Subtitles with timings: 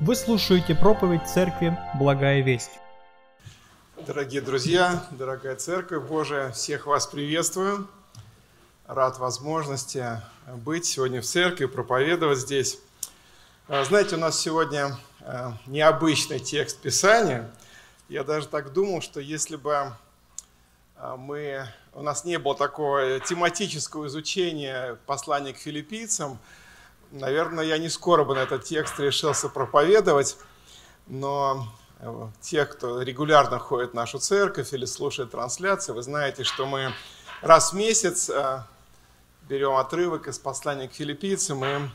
[0.00, 2.70] Вы слушаете проповедь церкви «Благая весть».
[4.06, 7.88] Дорогие друзья, дорогая церковь Божия, всех вас приветствую.
[8.86, 10.22] Рад возможности
[10.54, 12.78] быть сегодня в церкви, проповедовать здесь.
[13.66, 17.50] А, знаете, у нас сегодня а, необычный текст Писания.
[18.08, 19.92] Я даже так думал, что если бы
[20.96, 26.38] а, мы, у нас не было такого тематического изучения послания к филиппийцам,
[27.10, 30.36] Наверное, я не скоро бы на этот текст решился проповедовать,
[31.06, 31.66] но
[32.00, 36.92] э, те, кто регулярно ходит в нашу церковь или слушает трансляции, вы знаете, что мы
[37.40, 38.62] раз в месяц э,
[39.48, 41.88] берем отрывок из послания к филиппийцам и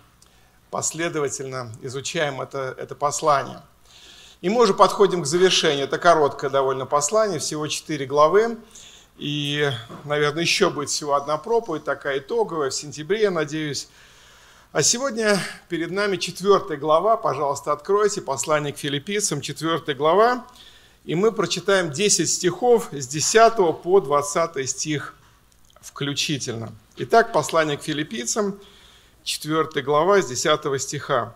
[0.72, 3.62] последовательно изучаем это, это послание.
[4.42, 5.86] И мы уже подходим к завершению.
[5.86, 8.58] Это короткое довольно послание, всего четыре главы.
[9.18, 9.72] И,
[10.06, 13.88] наверное, еще будет всего одна проповедь, такая итоговая, в сентябре, я надеюсь.
[14.74, 20.48] А сегодня перед нами четвертая глава, пожалуйста, откройте послание к филиппийцам, четвертая глава,
[21.06, 25.14] и мы прочитаем 10 стихов с 10 по 20 стих
[25.80, 26.74] включительно.
[26.96, 28.60] Итак, послание к филиппийцам,
[29.24, 31.36] четвертая глава с 10 стиха.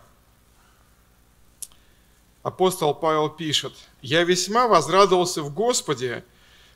[2.42, 6.24] Апостол Павел пишет, «Я весьма возрадовался в Господе,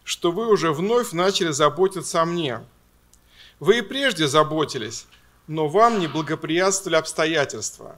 [0.03, 2.63] что вы уже вновь начали заботиться о мне.
[3.59, 5.07] Вы и прежде заботились,
[5.47, 7.97] но вам не благоприятствовали обстоятельства.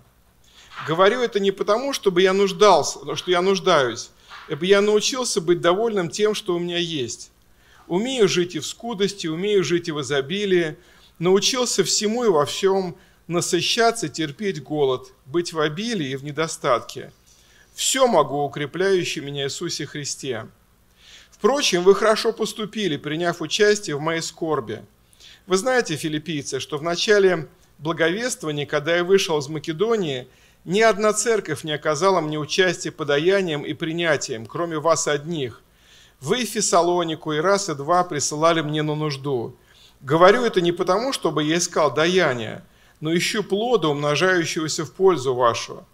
[0.88, 4.10] Говорю это не потому, чтобы я нуждался, что я нуждаюсь,
[4.50, 7.32] ибо я научился быть довольным тем, что у меня есть.
[7.88, 10.78] Умею жить и в скудости, умею жить и в изобилии,
[11.20, 12.96] научился всему и во всем
[13.28, 17.12] насыщаться, терпеть голод, быть в обилии и в недостатке.
[17.74, 20.48] Все могу, укрепляющий меня Иисусе Христе.
[21.32, 24.84] Впрочем, вы хорошо поступили, приняв участие в моей скорби–
[25.46, 30.28] вы знаете, филиппийцы, что в начале благовествования, когда я вышел из Македонии,
[30.64, 35.62] ни одна церковь не оказала мне участия подаянием и принятием, кроме вас одних.
[36.22, 39.58] Вы Фессалонику и раз и два присылали мне на нужду.
[40.00, 42.66] Говорю это не потому, чтобы я искал даяния,
[43.02, 45.86] но ищу плода, умножающегося в пользу вашу.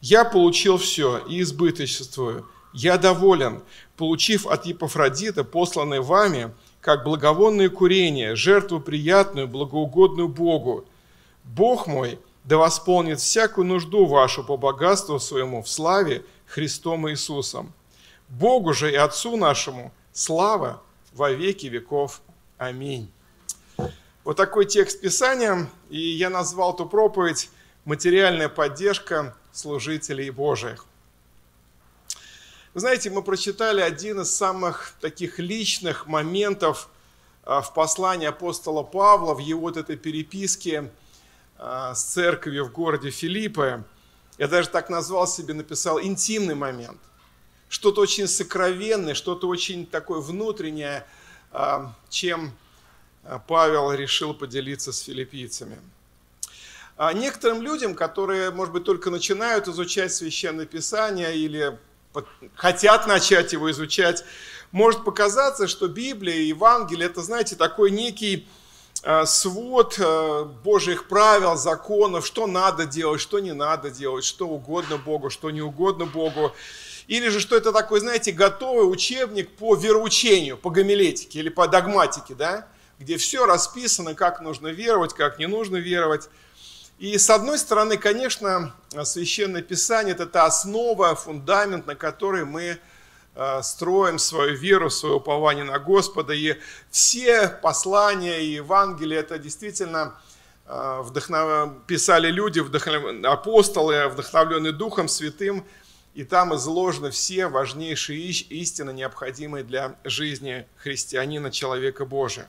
[0.00, 2.48] Я получил все и избыточествую.
[2.72, 3.62] Я доволен,
[3.96, 6.52] получив от Епафродита, посланный вами,
[6.86, 10.84] как благовонное курение, жертву приятную, благоугодную Богу.
[11.42, 17.72] Бог мой да восполнит всякую нужду вашу по богатству своему в славе Христом Иисусом.
[18.28, 20.80] Богу же и Отцу нашему слава
[21.12, 22.20] во веки веков.
[22.56, 23.10] Аминь.
[24.22, 27.50] Вот такой текст Писания, и я назвал эту проповедь
[27.84, 30.86] «Материальная поддержка служителей Божьих».
[32.76, 36.90] Вы знаете, мы прочитали один из самых таких личных моментов
[37.42, 40.92] а, в послании апостола Павла, в его вот этой переписке
[41.56, 43.82] а, с церковью в городе Филиппе.
[44.36, 47.00] Я даже так назвал себе, написал интимный момент.
[47.70, 51.06] Что-то очень сокровенное, что-то очень такое внутреннее,
[51.52, 52.52] а, чем
[53.48, 55.78] Павел решил поделиться с филиппийцами.
[57.14, 61.78] Некоторым людям, которые, может быть, только начинают изучать Священное Писание или
[62.54, 64.24] хотят начать его изучать,
[64.72, 68.46] может показаться, что Библия и Евангелие это, знаете, такой некий
[69.02, 74.96] э, свод э, Божьих правил, законов, что надо делать, что не надо делать, что угодно
[74.96, 76.52] Богу, что не угодно Богу.
[77.06, 82.34] Или же, что это такой, знаете, готовый учебник по вероучению, по гомилетике или по догматике,
[82.34, 82.66] да?
[82.98, 86.28] где все расписано, как нужно веровать, как не нужно веровать.
[86.98, 88.74] И с одной стороны, конечно,
[89.04, 92.78] Священное Писание– это та основа, фундамент, на которой мы
[93.34, 96.32] э, строим свою веру, свое упование на Господа.
[96.32, 96.56] И
[96.90, 100.18] все послания и Евангелия– это действительно
[100.64, 101.84] э, вдохнов...
[101.86, 103.22] писали люди, вдохнов...
[103.26, 105.66] апостолы, вдохновленные Духом Святым,
[106.14, 112.48] и там изложены все важнейшие истины, необходимые для жизни христианина, человека Божия.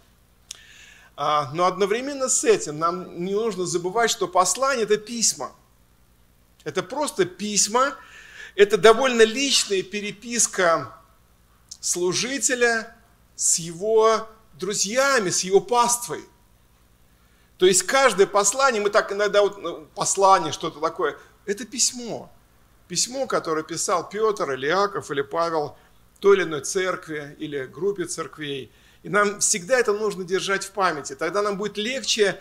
[1.20, 5.52] А, но одновременно с этим нам не нужно забывать, что послание– это письма.
[6.64, 7.96] Это просто письма,
[8.56, 10.94] это довольно личная переписка
[11.80, 12.96] служителя
[13.36, 16.24] с его друзьями, с его паствой.
[17.58, 22.32] То есть каждое послание, мы так иногда, вот, ну, послание, что-то такое, это письмо.
[22.88, 25.76] Письмо, которое писал Петр или Иаков или Павел
[26.20, 28.72] той или иной церкви или группе церквей–
[29.04, 31.16] и нам всегда это нужно держать в памяти.
[31.16, 32.40] Тогда нам будет легче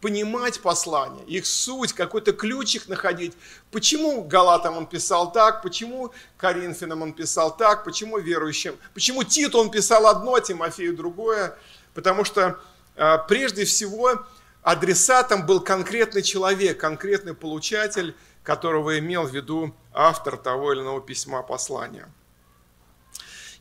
[0.00, 3.34] понимать послание, их суть, какой-то ключик находить.
[3.70, 9.70] Почему Галатам он писал так, почему Коринфянам он писал так, почему верующим, почему Титу он
[9.70, 11.56] писал одно, а Тимофею другое.
[11.92, 12.58] Потому что
[12.96, 14.24] а, прежде всего
[14.62, 21.42] адресатом был конкретный человек, конкретный получатель которого имел в виду автор того или иного письма
[21.42, 22.08] послания.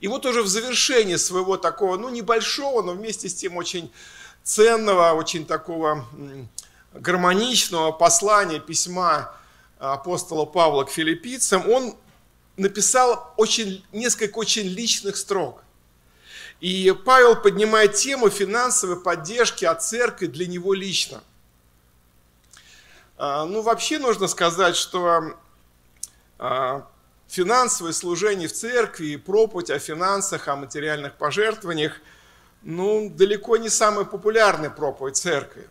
[0.02, 3.92] И вот уже в завершении своего такого, ну, небольшого, но вместе с тем очень
[4.44, 6.06] ценного, очень такого
[6.94, 9.36] гармоничного послания, письма
[9.78, 11.96] апостола Павла к филиппийцам, он
[12.58, 15.64] написал очень, несколько очень личных строк.
[16.60, 21.24] И Павел поднимает тему финансовой поддержки от церкви для него лично.
[23.18, 25.36] А, ну, вообще нужно сказать, что
[26.38, 26.86] а,
[27.30, 32.02] финансовое служение в церкви и проповедь о финансах, о материальных пожертвованиях,
[32.64, 35.70] ну, далеко не самая популярная проповедь церкви.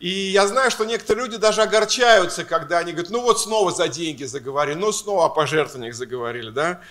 [0.00, 3.88] И я знаю, что некоторые люди даже огорчаются, когда они говорят, ну вот снова за
[3.88, 6.82] деньги заговорили, ну снова о пожертвованиях заговорили, да?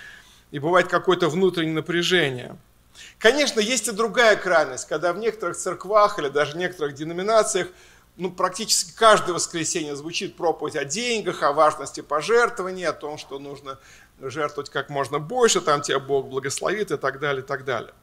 [0.51, 2.57] И бывает какое-то внутреннее напряжение.
[3.19, 7.67] Конечно, есть и другая крайность, когда в некоторых церквах или даже в некоторых деноминациях
[8.17, 13.77] ну, практически каждое воскресенье звучит проповедь о деньгах, о важности пожертвований, о том, что нужно
[14.21, 17.93] жертвовать как можно больше, там тебя Бог благословит и так далее, и так далее.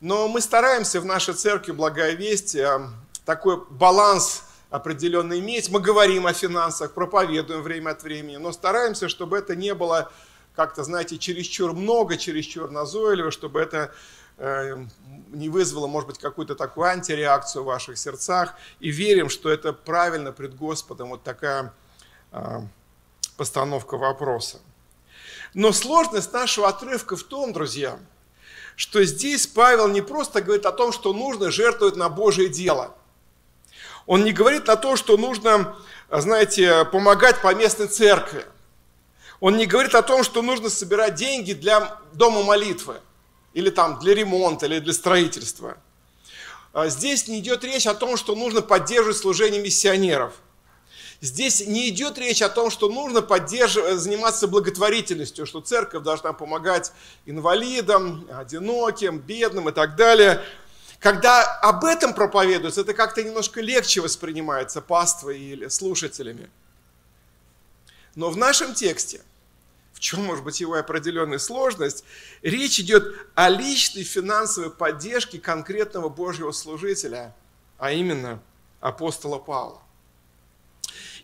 [0.00, 2.88] Но мы стараемся в нашей церкви «Благая весть» э,
[3.24, 5.70] такой баланс определенный иметь.
[5.70, 10.10] Мы говорим о финансах, проповедуем время от времени, но стараемся, чтобы это не было
[10.56, 13.92] как-то, знаете, чересчур много, чересчур назойливо, чтобы это
[15.28, 18.54] не вызвало, может быть, какую-то такую антиреакцию в ваших сердцах.
[18.80, 21.72] И верим, что это правильно пред Господом, вот такая
[22.32, 22.60] э,
[23.36, 24.58] постановка вопроса.
[25.54, 27.98] Но сложность нашего отрывка в том, друзья,
[28.74, 32.94] что здесь Павел не просто говорит о том, что нужно жертвовать на Божие дело–
[34.06, 35.76] он не говорит о том, что нужно,
[36.10, 38.44] знаете, помогать по местной церкви.
[39.40, 43.00] Он не говорит о том, что нужно собирать деньги для дома молитвы,
[43.54, 45.76] или там для ремонта, или для строительства.
[46.72, 50.34] А здесь не идет речь о том, что нужно поддерживать служение миссионеров.
[51.20, 56.92] Здесь не идет речь о том, что нужно поддерживать, заниматься благотворительностью, что церковь должна помогать
[57.26, 60.42] инвалидам, одиноким, бедным и так далее.
[60.98, 66.50] Когда об этом проповедуется, это как-то немножко легче воспринимается паствой или слушателями.
[68.14, 69.20] Но в нашем тексте,
[70.02, 72.04] чем может быть его определенная сложность,
[72.42, 73.04] речь идет
[73.34, 77.34] о личной финансовой поддержке конкретного Божьего служителя,
[77.78, 78.42] а именно
[78.80, 79.80] апостола Павла.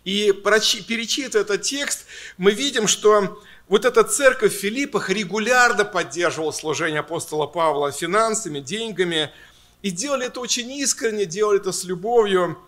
[0.04, 2.06] И перечитывая этот текст,
[2.38, 9.30] мы видим, что вот эта церковь в Филиппах регулярно поддерживала служение апостола Павла финансами, деньгами–
[9.82, 12.58] и делали это очень искренне, делали это с любовью.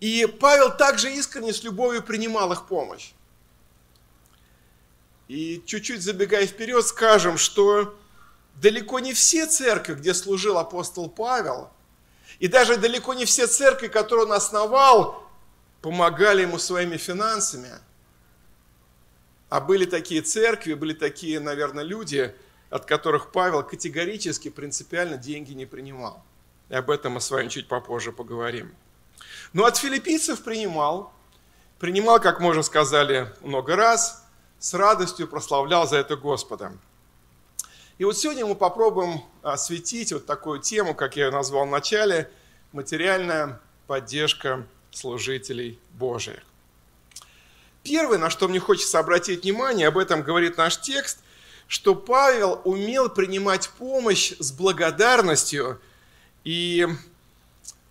[0.00, 3.12] И Павел также искренне с любовью принимал их помощь.
[5.32, 7.98] И чуть-чуть забегая вперед, скажем, что
[8.56, 11.70] далеко не все церкви, где служил апостол Павел,
[12.38, 15.26] и даже далеко не все церкви, которые он основал,
[15.80, 17.70] помогали ему своими финансами.
[19.48, 22.34] А были такие церкви, были такие, наверное, люди,
[22.68, 26.22] от которых Павел категорически, принципиально деньги не принимал.
[26.68, 28.74] И об этом мы с вами чуть попозже поговорим.
[29.54, 31.10] Но от филиппийцев принимал,
[31.78, 34.21] принимал, как мы уже сказали много раз,
[34.62, 36.72] с радостью прославлял за это Господа.
[37.98, 42.30] И вот сегодня мы попробуем осветить вот такую тему, как я ее назвал в начале,
[42.72, 46.40] материальная поддержка служителей Божиих.
[47.82, 51.18] Первое, на что мне хочется обратить внимание, об этом говорит наш текст,
[51.66, 55.78] что Павел умел принимать помощь с благодарностью–
[56.44, 56.86] и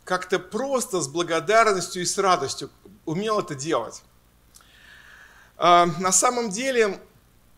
[0.03, 2.69] как-то просто с благодарностью и с радостью
[3.05, 4.03] умел это делать.
[5.63, 6.99] А, на самом деле,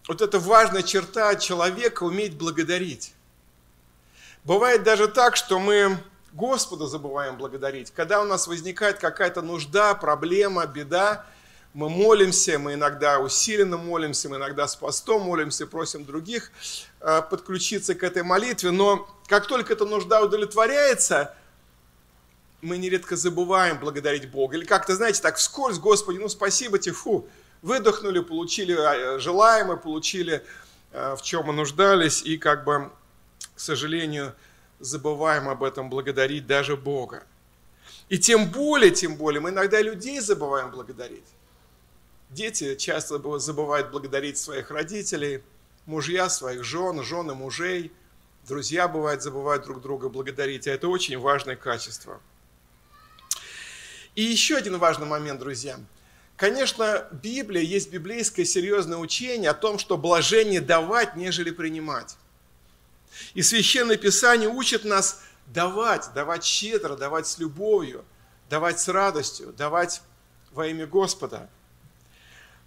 [0.09, 3.13] вот эта важная черта человека уметь благодарить.
[4.43, 5.97] Бывает даже так, что мы
[6.33, 7.91] Господа забываем благодарить.
[7.91, 11.25] Когда у нас возникает какая-то нужда, проблема, беда,
[11.73, 16.51] мы молимся, мы иногда усиленно молимся, мы иногда с постом молимся, просим других
[16.99, 21.33] э, подключиться к этой молитве, но как только эта нужда удовлетворяется,
[22.61, 24.57] мы нередко забываем благодарить Бога.
[24.57, 27.29] Или как-то, знаете, так вскользь, Господи, ну спасибо тебе, фу,
[27.63, 30.43] выдохнули, получили э, желаемое, получили,
[30.91, 32.91] э, в чем мы нуждались, и как бы,
[33.55, 34.35] к сожалению,
[34.79, 37.23] забываем об этом благодарить даже Бога.
[38.09, 41.23] И тем более, тем более, мы иногда людей забываем благодарить.
[42.29, 45.41] Дети часто забывают благодарить своих родителей,
[45.85, 47.91] мужья своих жен, жены мужей,
[48.47, 52.19] друзья бывают забывают друг друга благодарить, а это очень важное качество.
[54.15, 55.79] И еще один важный момент, друзья.
[56.37, 62.17] Конечно, Библия есть библейское серьезное учение о том, что блажение давать, нежели принимать.
[63.33, 68.03] И Священное Писание учит нас давать, давать щедро, давать с любовью,
[68.49, 70.01] давать с радостью, давать
[70.51, 71.49] во имя Господа–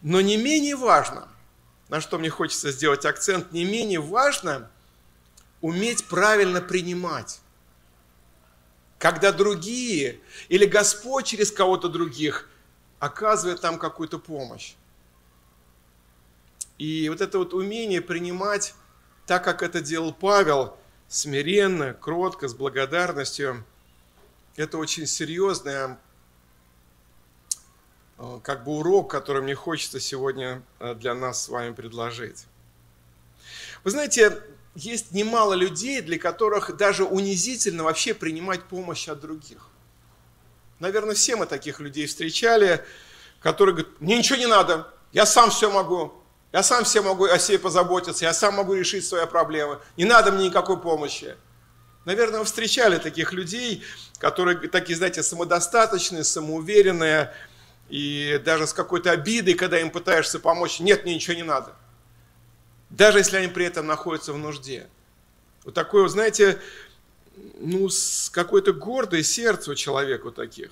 [0.02, 1.28] Но не менее важно,
[1.88, 4.70] на что мне хочется сделать акцент, не менее важно
[5.60, 7.40] уметь правильно принимать.
[8.98, 12.48] Когда другие или Господь через кого-то других
[13.06, 14.74] оказывает нам какую-то помощь.
[16.78, 18.74] И вот это вот умение принимать
[19.26, 20.76] так, как это делал Павел,
[21.08, 23.64] смиренно, кротко, с благодарностью,
[24.56, 25.98] это очень серьезное
[28.18, 32.46] э, как бы урок, который мне хочется сегодня э, для нас с вами предложить.
[33.84, 34.42] Вы знаете,
[34.74, 39.68] есть немало людей, для которых даже унизительно вообще принимать помощь от других.
[40.78, 42.84] Наверное, все мы таких людей встречали,
[43.40, 46.12] которые говорят, мне ничего не надо, я сам все могу,
[46.52, 50.32] я сам все могу о себе позаботиться, я сам могу решить свои проблемы, не надо
[50.32, 51.36] мне никакой помощи.
[52.04, 53.82] Наверное, вы встречали таких людей,
[54.18, 57.34] которые такие, знаете, самодостаточные, самоуверенные,
[57.88, 61.72] и даже с какой-то обидой, когда им пытаешься помочь, нет, мне ничего не надо.
[62.90, 64.86] Даже если они при этом находятся в нужде.
[65.64, 66.60] Вот такое, знаете,
[67.58, 70.70] ну, с какой-то гордое сердце у человека таких.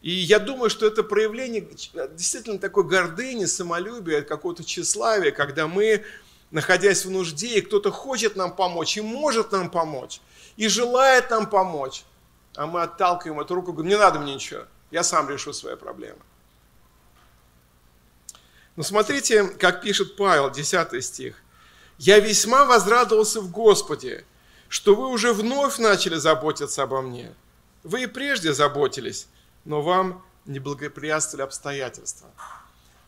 [0.00, 1.68] И я думаю, что это проявление
[2.12, 6.04] действительно такой гордыни, самолюбия, какого-то тщеславия, когда мы,
[6.50, 10.20] находясь в нужде, и кто-то хочет нам помочь и может нам помочь,
[10.56, 12.04] и желает нам помочь,
[12.54, 16.20] а мы отталкиваем эту руку, говорим, не надо мне ничего, я сам решу свои проблемы.
[18.76, 21.34] Но смотрите, как пишет Павел, 10 стих.
[21.98, 24.24] «Я весьма возрадовался в Господе,
[24.68, 27.34] что вы уже вновь начали заботиться обо мне.
[27.82, 29.26] Вы и прежде заботились,
[29.64, 32.28] но вам не благоприятствовали обстоятельства.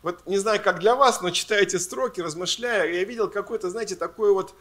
[0.03, 3.97] Вот не знаю, как для вас, но читая эти строки, размышляя, я видел какое-то, знаете,
[3.97, 4.55] такое вот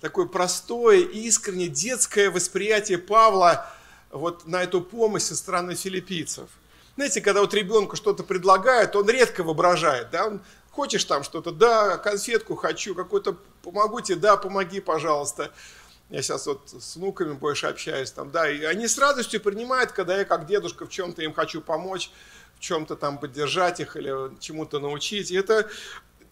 [0.00, 3.66] такое простое, искреннее, детское восприятие Павла
[4.10, 6.48] вот на эту помощь со стороны филиппийцев.
[6.96, 10.40] Знаете, когда вот ребенку что-то предлагают, он редко воображает, да, он
[10.76, 15.50] хочешь там что-то, да, конфетку хочу, какую-то помогу тебе, да, помоги, пожалуйста.
[16.10, 20.18] Я сейчас вот с внуками больше общаюсь там, да, и они с радостью принимают, когда
[20.18, 22.10] я как дедушка в чем-то им хочу помочь,
[22.58, 25.30] в чем-то там поддержать их или чему-то научить.
[25.30, 25.66] И это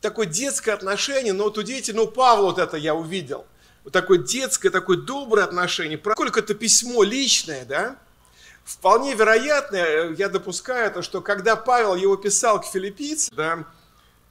[0.03, 3.47] такое детское отношение, но вот удивительно, ну, Павла вот это я увидел.
[3.83, 5.99] Вот такое детское, такое доброе отношение.
[5.99, 7.97] Сколько это письмо личное, да?
[8.63, 9.77] Вполне вероятно,
[10.17, 13.65] я допускаю это, что когда Павел его писал к филиппийцам, да,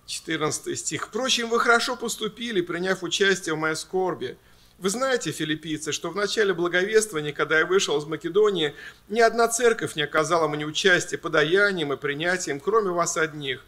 [0.06, 4.38] 14 стих, «Впрочем, вы хорошо поступили, приняв участие в моей скорби,
[4.80, 8.74] вы знаете, филиппийцы, что в начале благовествования, когда я вышел из Македонии,
[9.08, 13.64] ни одна церковь не оказала мне участия подаянием и принятием, кроме вас одних.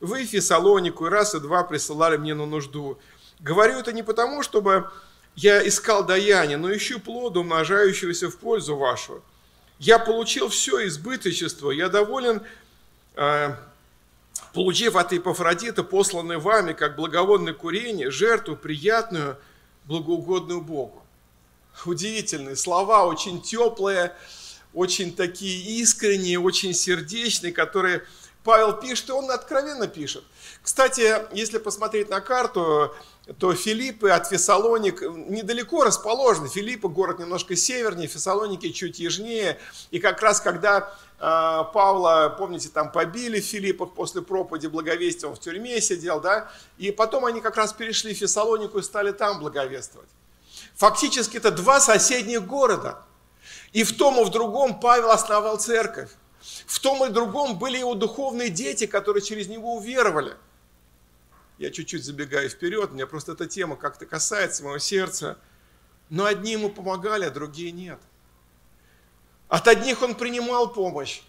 [0.00, 2.98] Вы Фессалонику и раз и два присылали мне на нужду.
[3.38, 4.90] Говорю это не потому, чтобы
[5.36, 9.22] я искал даяние, но ищу плода, умножающегося в пользу вашу.
[9.78, 12.42] Я получил все избыточество, я доволен,
[13.14, 13.54] э,
[14.56, 19.36] получив от Епафродита, посланный вами, как благовонное курение, жертву приятную,
[19.84, 21.02] благоугодную Богу.
[21.84, 24.14] Удивительные слова, очень теплые,
[24.72, 28.02] очень такие искренние, очень сердечные, которые
[28.44, 30.24] Павел пишет, и он откровенно пишет.
[30.62, 32.94] Кстати, если посмотреть на карту,
[33.38, 36.48] то Филиппы от Фессалоник недалеко расположены.
[36.48, 39.58] Филиппы город немножко севернее, Фессалоники чуть южнее.
[39.90, 45.34] И как раз когда э, Павла, помните, там побили в Филиппах после проповеди благовестия, он
[45.34, 49.40] в тюрьме сидел, да, и потом они как раз перешли в Фессалонику и стали там
[49.40, 50.08] благовествовать.
[50.76, 53.02] Фактически это два соседних города.
[53.72, 56.10] И в том и в другом Павел основал церковь.
[56.66, 60.34] В том и другом были его духовные дети, которые через него уверовали–
[61.58, 65.38] я чуть-чуть забегаю вперед, меня просто эта тема как-то касается моего сердца.
[66.10, 67.98] Но одни ему помогали, а другие нет.
[69.48, 71.22] От одних он принимал помощь,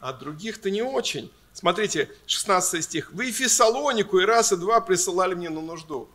[0.00, 1.32] а от других-то не очень.
[1.52, 3.12] Смотрите, 16 стих.
[3.12, 6.08] «Вы Фессалонику и раз, и два присылали мне на нужду».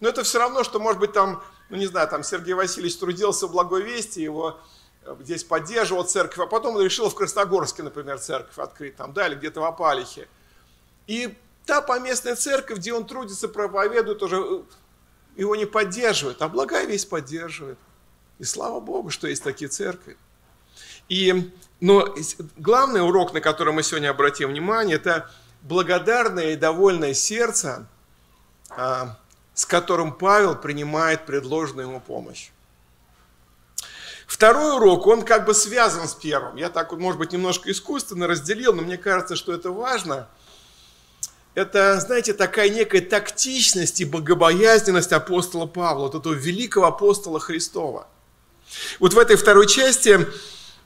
[0.00, 3.46] Но это все равно, что, может быть, там, ну не знаю, там Сергей Васильевич трудился
[3.46, 4.60] в Благой Вести, его
[5.02, 9.26] э, здесь поддерживал церковь, а потом он решил в Красногорске, например, церковь открыть, там, да,
[9.26, 10.28] или где-то в Апалихе.
[11.06, 11.36] И
[11.68, 14.62] та поместная церковь, где он трудится, проповедует, уже
[15.36, 17.78] его не поддерживает, а благая весть поддерживает.
[18.38, 20.16] И слава Богу, что есть такие церкви.
[21.10, 22.14] И, но
[22.56, 27.86] главный урок, на который мы сегодня обратим внимание, это благодарное и довольное сердце,
[28.70, 29.18] а,
[29.52, 32.48] с которым Павел принимает предложенную ему помощь.
[34.26, 36.56] Второй урок, он как бы связан с первым.
[36.56, 40.30] Я так, может быть, немножко искусственно разделил, но мне кажется, что это важно–
[41.58, 48.06] это, знаете, такая некая тактичность и богобоязненность апостола Павла, вот этого великого апостола Христова.
[49.00, 50.26] Вот в этой второй части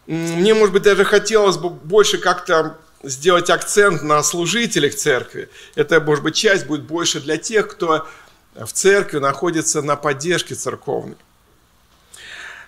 [0.06, 5.50] мне, может быть, даже хотелось бы больше как-то сделать акцент на служителях церкви.
[5.74, 8.06] Это, может быть, часть будет больше для тех, кто
[8.54, 11.16] в церкви находится на поддержке церковной.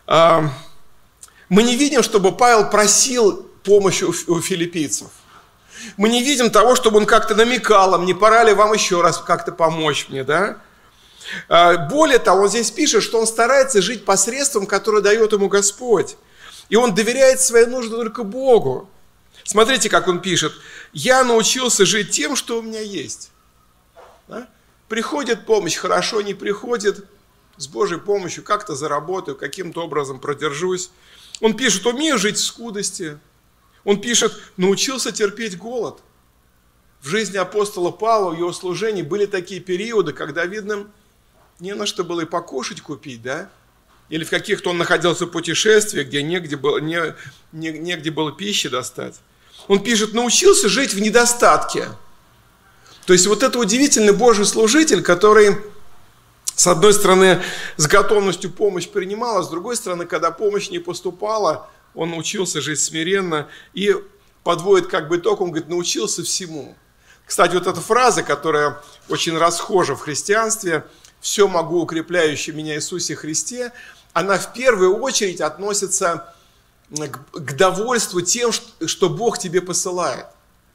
[0.07, 5.09] Мы не видим, чтобы Павел просил помощи у филиппийцев.
[5.97, 9.19] Мы не видим того, чтобы он как-то намекал им, не пора ли вам еще раз
[9.19, 10.59] как-то помочь мне, да?
[11.49, 16.17] А, более того, он здесь пишет, что он старается жить посредством, которое дает ему Господь.
[16.69, 18.89] И он доверяет свои нужды только Богу.
[19.45, 20.53] Смотрите, как он пишет.
[20.93, 23.31] «Я научился жить тем, что у меня есть».
[24.29, 24.49] Да?
[24.89, 27.05] Приходит помощь, хорошо, не приходит,
[27.57, 30.91] с Божьей помощью как-то заработаю, каким-то образом продержусь.
[31.41, 33.19] Он пишет, умею жить в скудости.
[33.85, 36.01] Он пишет, научился терпеть голод.
[37.01, 40.87] В жизни апостола Павла, в его служении были такие периоды, когда, видно,
[41.61, 43.51] не на что было и покушать купить, да?
[44.09, 47.15] Или в каких-то он находился в путешествиях, где негде было, не,
[47.53, 49.17] не, негде было пищи достать.
[49.69, 51.89] Он пишет, научился жить в недостатке.
[53.07, 55.57] То есть вот это удивительный Божий служитель, который,
[56.55, 57.43] с одной стороны,
[57.77, 62.81] с готовностью помощь принимал, а с другой стороны, когда помощь не поступала, он научился жить
[62.81, 63.95] смиренно и
[64.43, 66.77] подводит как бы итог, он говорит, научился всему.
[67.27, 70.85] Кстати, вот эта фраза, которая очень расхожа в христианстве,
[71.21, 73.73] «все могу, укрепляющий меня Иисусе Христе»,
[74.13, 76.35] она в первую очередь относится
[76.91, 80.27] к довольству тем, что Бог тебе посылает.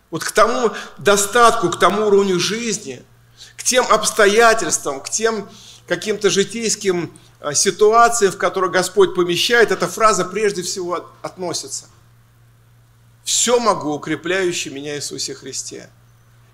[0.10, 3.04] Вот к тому достатку, к тому уровню жизни,
[3.56, 5.48] к тем обстоятельствам, к тем
[5.88, 11.86] каким-то житейским а, ситуациям, в которые Господь помещает, эта фраза прежде всего относится.
[13.24, 15.90] «Все могу, укрепляющий меня Иисусе Христе».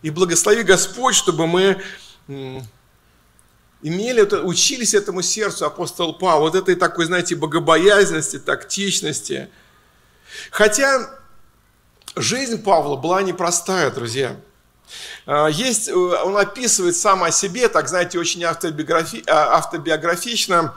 [0.02, 1.82] И благослови Господь, чтобы мы
[3.82, 9.50] имели, учились этому сердцу апостол Павел, вот этой такой, знаете, богобоязненности, тактичности.
[10.52, 11.10] Хотя
[12.16, 14.36] жизнь Павла была непростая, друзья.
[15.26, 20.76] А, есть, э, он описывает сам о себе, так знаете, очень автобиографи, а, автобиографично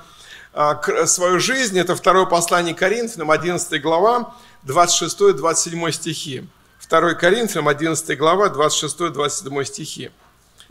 [0.52, 1.78] а, свою жизнь.
[1.78, 6.48] Это второе послание Коринфянам, 11 глава, 26-27 стихи.
[6.88, 10.10] 2 Коринфянам, 11 глава, 26-27 стихи.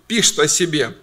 [0.08, 0.98] Пишет о себе.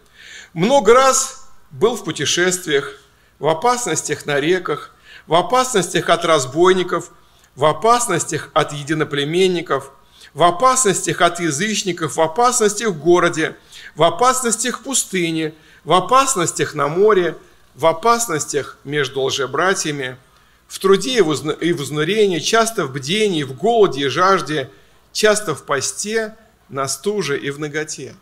[0.52, 2.98] «Много раз был в путешествиях,
[3.38, 4.92] в опасностях на реках,
[5.26, 7.10] в опасностях от разбойников,
[7.54, 9.92] в опасностях от единоплеменников–
[10.34, 13.56] в опасностях от язычников, в опасностях в городе,
[13.94, 17.38] в опасностях в пустыне, в опасностях на море,
[17.76, 20.16] в опасностях между лжебратьями,
[20.66, 21.22] в труде и
[21.72, 24.70] в изнурении, часто в бдении, в голоде и жажде,
[25.12, 26.36] часто в посте,
[26.68, 28.16] на стуже и в ноготе.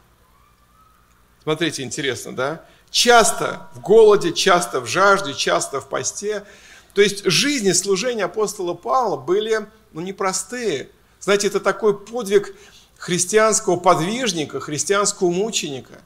[1.43, 2.65] Смотрите, интересно, да?
[2.91, 6.45] Часто в голоде, часто в жажде, часто в посте.
[6.93, 10.91] То есть жизнь и служение апостола Павла были ну, непростые–
[11.23, 12.55] знаете, это такой подвиг
[12.99, 16.01] христианского подвижника, христианского мученика,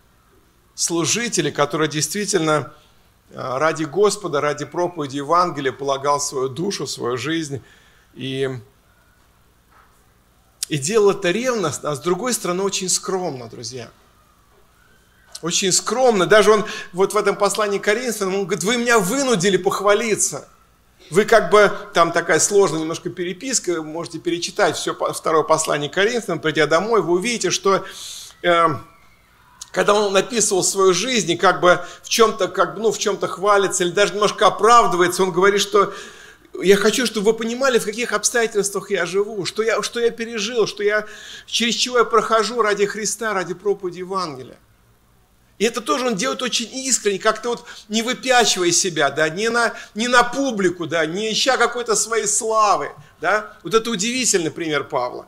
[0.75, 2.75] служителя, который действительно
[3.35, 7.63] а, ради Господа, ради проповеди Евангелия полагал свою душу, свою жизнь
[8.15, 8.51] и,
[10.69, 13.89] и делал это ревностно, а с другой стороны очень скромно, друзья.
[15.41, 16.27] Очень скромно.
[16.27, 20.47] Даже он вот в этом послании Коринфянам, он говорит, вы меня вынудили похвалиться–
[21.11, 26.67] вы как бы, там такая сложная немножко переписка, можете перечитать все второе послание Коринфянам, придя
[26.67, 27.85] домой, вы увидите, что
[28.43, 28.67] э,
[29.73, 33.29] когда он написывал свою жизнь и как бы в чем-то, как бы, ну, в чем-то
[33.29, 35.93] хвалится или даже немножко оправдывается, он говорит, что
[36.63, 40.67] я хочу, чтобы вы понимали, в каких обстоятельствах я живу, что я, что я пережил,
[40.67, 41.07] что я,
[41.47, 44.59] через чего я прохожу ради Христа, ради проповеди Евангелия.
[45.59, 49.73] И это тоже он делает очень искренне, как-то вот не выпячивая себя, да, не на,
[49.95, 52.91] не на публику, да, не ища какой-то своей славы,
[53.21, 53.57] да.
[53.63, 55.27] Вот это удивительный пример Павла.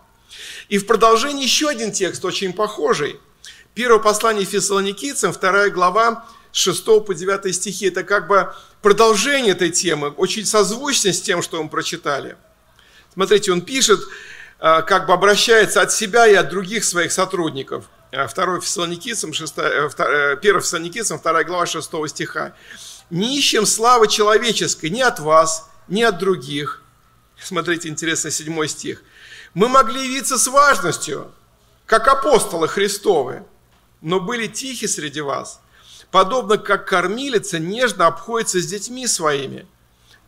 [0.68, 3.18] И в продолжении еще один текст, очень похожий.
[3.72, 7.86] Первое послание Фессалоникийцам, вторая глава, 6 по 9 стихи.
[7.86, 12.36] Это как бы продолжение этой темы, очень созвучно с тем, что мы прочитали.
[13.14, 14.00] Смотрите, он пишет,
[14.58, 19.46] а, как бы обращается от себя и от других своих сотрудников– 2 э, Фессалоникийцам, 1
[19.56, 22.54] э, э, Фессалоникийцам, 2 глава 6 стиха.
[23.10, 26.82] «Не ищем славы человеческой ни от вас, ни от других».
[27.40, 29.02] Смотрите, интересно, 7 стих.
[29.54, 31.32] «Мы могли явиться с важностью,
[31.86, 33.44] как апостолы Христовы,
[34.02, 35.60] но были тихи среди вас,
[36.10, 39.66] подобно как кормилица нежно обходится с детьми своими.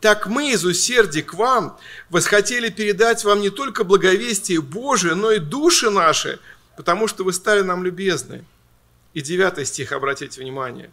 [0.01, 5.39] Так мы из усердия к вам восхотели передать вам не только благовестие Божие, но и
[5.39, 6.39] души наши–
[6.81, 8.43] потому что вы стали нам любезны.
[9.13, 10.91] И девятый стих, обратите внимание.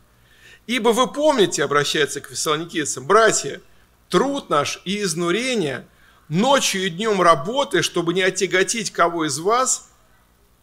[0.65, 3.62] «Ибо вы помните, обращается к фессалоникийцам, братья,
[4.10, 5.88] труд наш и изнурение
[6.28, 9.89] ночью и днем работая, чтобы не отяготить кого из вас,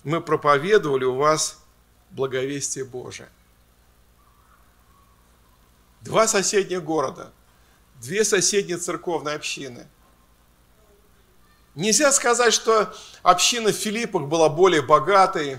[0.02, 1.58] мы проповедовали у вас
[2.10, 3.30] благовестие Божие.
[6.02, 7.32] Два соседних города,
[7.98, 9.86] две соседние церковные общины.
[11.74, 15.58] Нельзя сказать, что община в Филиппах была более богатой,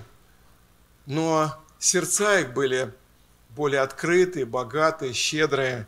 [1.06, 2.93] но сердца их были
[3.49, 5.88] более открытые, богатые, щедрые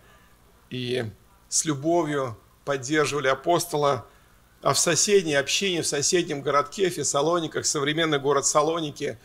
[0.69, 1.05] и
[1.47, 4.05] с любовью поддерживали апостола,
[4.61, 9.17] а в соседней общине, в соседнем городке, Фессалониках, современный город Салоники,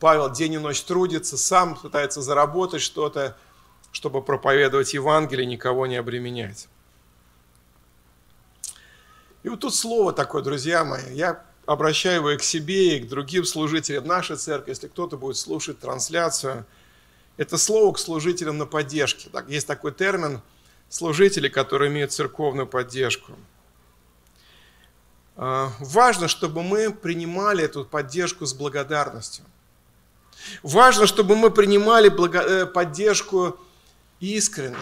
[0.00, 3.36] Павел день и ночь трудится, сам пытается заработать что-то,
[3.92, 6.66] чтобы проповедовать Евангелие, никого не обременять.
[9.42, 13.08] И вот тут слово такое, друзья мои, я обращаю его и к себе, и к
[13.08, 16.64] другим служителям нашей церкви, если кто-то будет слушать трансляцию.
[17.36, 19.28] Это слово к служителям на поддержке.
[19.30, 20.40] Так, есть такой термин–
[20.92, 23.32] служители, которые имеют церковную поддержку.
[25.36, 29.44] А, важно, чтобы мы принимали эту поддержку с благодарностью.
[30.62, 33.58] Важно, чтобы мы принимали э, поддержку
[34.20, 34.76] искренне.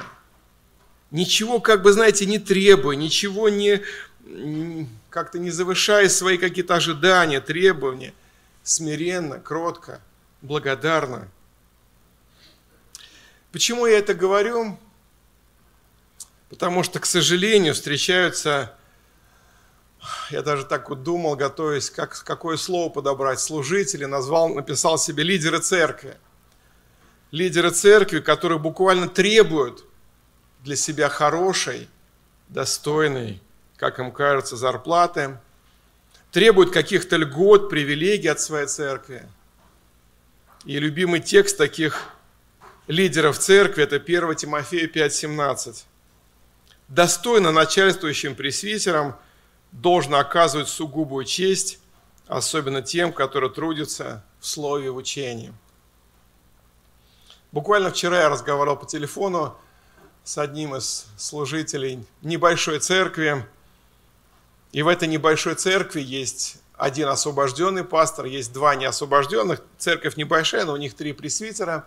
[1.12, 3.83] Ничего, как бы, знаете, не требуя, ничего не,
[5.11, 8.14] как-то не завышая свои какие-то ожидания, требования.
[8.62, 10.01] Смиренно, кротко,
[10.43, 11.29] благодарно.
[13.53, 14.79] Почему я это говорю?
[16.49, 18.77] Потому что, к сожалению, встречаются,
[20.31, 25.61] я даже так вот думал, готовясь, как, какое слово подобрать, служители, назвал, написал себе лидеры
[25.61, 26.16] церкви.
[27.31, 29.85] Лидеры церкви, которые буквально требуют
[30.62, 31.88] для себя хорошей,
[32.49, 33.40] достойной,
[33.81, 35.38] как им кажется, зарплаты,
[36.31, 39.27] требуют каких-то льгот, привилегий от своей церкви.
[40.64, 42.11] И любимый текст таких
[42.87, 45.85] лидеров церкви– это 1 Тимофея 5,17
[46.88, 49.16] достойно начальствующим пресвитерам
[49.73, 51.79] должно оказывать сугубую честь,
[52.27, 55.55] особенно тем, которые трудятся в слове и в учении.
[57.53, 59.57] Буквально вчера я разговаривал по телефону
[60.23, 63.47] с одним из служителей небольшой церкви.
[64.72, 69.62] И в этой небольшой церкви есть один освобожденный пастор, есть два неосвобожденных.
[69.78, 71.87] Церковь небольшая, но у них три пресвитера.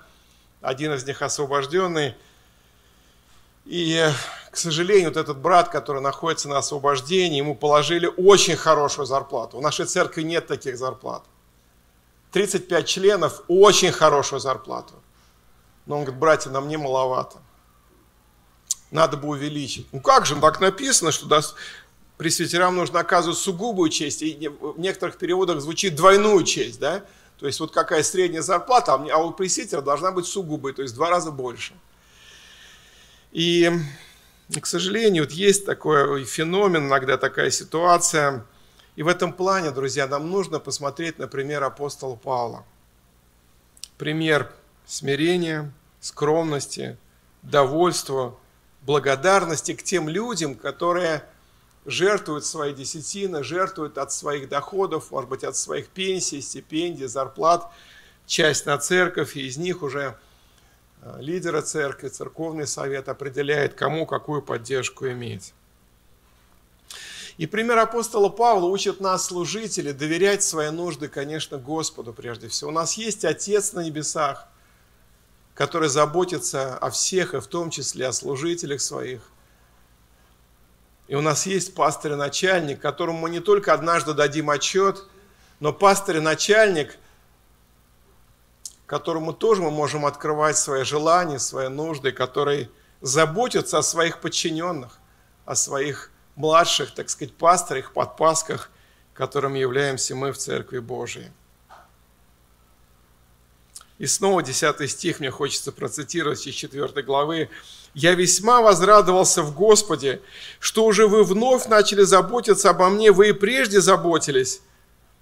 [0.61, 2.15] Один из них освобожденный–
[3.65, 4.09] и,
[4.51, 9.57] к сожалению, вот этот брат, который находится на освобождении, ему положили очень хорошую зарплату.
[9.57, 11.23] В нашей церкви нет таких зарплат.
[12.31, 14.95] 35 членов, очень хорошую зарплату.
[15.85, 17.37] Но он говорит, братья, нам не маловато.
[18.91, 19.87] Надо бы увеличить.
[19.91, 21.27] Ну как же, так написано, что
[22.17, 24.21] пресвитерам нужно оказывать сугубую честь.
[24.21, 27.03] И в некоторых переводах звучит двойную честь, да?
[27.39, 30.97] То есть вот какая средняя зарплата, а у пресвитера должна быть сугубой, то есть в
[30.97, 31.73] два раза больше.
[33.31, 33.69] И,
[34.61, 38.45] к сожалению, вот есть такой феномен, иногда такая ситуация.
[38.95, 42.63] И в этом плане, друзья, нам нужно посмотреть на пример апостола Павла.
[43.97, 44.53] Пример
[44.85, 46.97] смирения, скромности,
[47.41, 48.37] довольства,
[48.83, 51.23] благодарности к тем людям, которые
[51.85, 57.71] жертвуют свои десятины, жертвуют от своих доходов, может быть, от своих пенсий, стипендий, зарплат,
[58.25, 60.17] часть на церковь, и из них уже
[61.05, 65.53] Э, лидера церкви, церковный совет определяет, кому какую поддержку иметь.
[67.37, 72.69] И пример апостола Павла учит нас, служители, доверять свои нужды, конечно, Господу прежде всего.
[72.69, 74.47] У нас есть Отец на небесах,
[75.55, 79.21] который заботится о всех, и в том числе о служителях своих.
[81.07, 85.03] И у нас есть пастырь начальник, которому мы не только однажды дадим отчет,
[85.59, 86.97] но пастырь начальник
[88.93, 92.69] которому тоже мы можем открывать свои желания, свои нужды, который
[93.01, 94.99] заботится о своих подчиненных,
[95.45, 98.69] о своих младших, так сказать, пастырях, подпасках,
[99.15, 101.31] которыми являемся мы в Церкви Божией.
[103.97, 107.49] И снова 10 стих мне хочется процитировать из 4 главы.
[107.93, 110.21] «Я весьма возрадовался в Господе,
[110.59, 114.61] что уже вы вновь начали заботиться обо мне, вы и прежде заботились,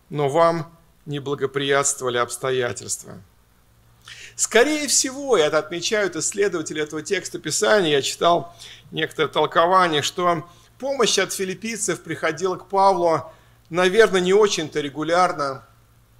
[0.10, 0.72] но вам
[1.06, 3.22] не благоприятствовали обстоятельства».
[4.36, 8.56] Скорее всего, и это отмечают исследователи этого текста Писания, я читал
[8.90, 10.48] некоторые толкования, что
[10.80, 13.32] помощь от филиппийцев приходила к Павлу,
[13.70, 15.64] наверное, не очень-то регулярно,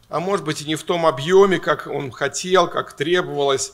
[0.08, 3.74] а может быть и не в том объеме, как он хотел, как требовалось.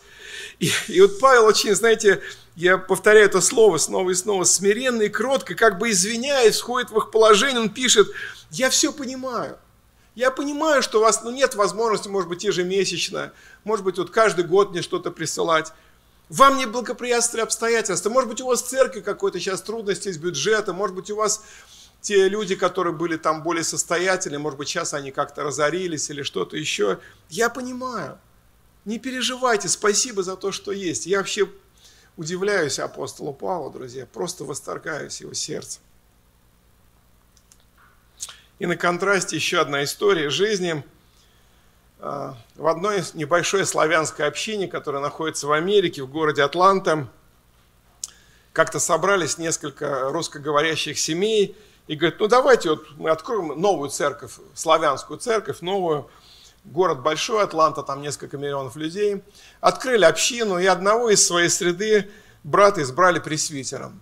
[0.60, 2.22] И, и вот Павел очень, знаете,
[2.58, 6.98] я повторяю это слово снова и снова, смиренно и кротко, как бы извиняясь, входит в
[6.98, 8.08] их положение, он пишет,
[8.50, 9.60] я все понимаю,
[10.15, 13.32] я понимаю, что у вас ну, нет возможности, может быть, ежемесячно,
[13.63, 15.72] может быть, вот каждый год мне что-то присылать.
[16.30, 18.10] Вам не благоприятствовали обстоятельства.
[18.10, 21.43] Может быть, у вас в церкви какой-то сейчас трудности с бюджетом, может быть, у вас
[22.02, 26.58] те люди, которые были там более состоятельны, может быть, сейчас они как-то разорились или что-то
[26.58, 27.00] еще.
[27.30, 28.17] Я понимаю.
[28.84, 31.06] Не переживайте, спасибо за то, что есть.
[31.06, 31.48] Я вообще
[32.17, 35.82] удивляюсь апостолу Павлу, друзья, просто восторгаюсь его сердцем.
[38.60, 40.84] И на контрасте еще одна история жизни.
[41.99, 47.08] А, в одной небольшой славянской общине, которая находится в Америке, в городе Атланта,
[48.51, 55.19] как-то собрались несколько русскоговорящих семей и говорят, ну давайте вот мы откроем новую церковь, славянскую
[55.19, 56.10] церковь, новую,
[56.71, 59.23] город большой, Атланта, там несколько миллионов людей.
[59.62, 62.10] Открыли общину, и одного из своей среды
[62.43, 64.01] брата избрали пресвитером.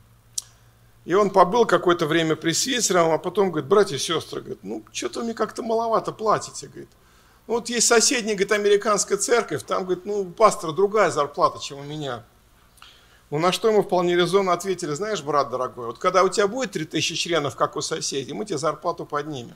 [1.05, 5.23] И он побыл какое-то время пресвитером, а потом говорит, братья и сестры, говорит, ну, что-то
[5.23, 6.89] мне как-то маловато платите, говорит.
[7.47, 11.77] Ну, вот есть соседняя, говорит, американская церковь, там, говорит, ну, у пастора другая зарплата, чем
[11.77, 12.23] у меня.
[13.29, 16.71] Ну, на что ему вполне резонно ответили, знаешь, брат дорогой, вот когда у тебя будет
[16.71, 19.55] 3000 членов, как у соседей, мы тебе зарплату поднимем.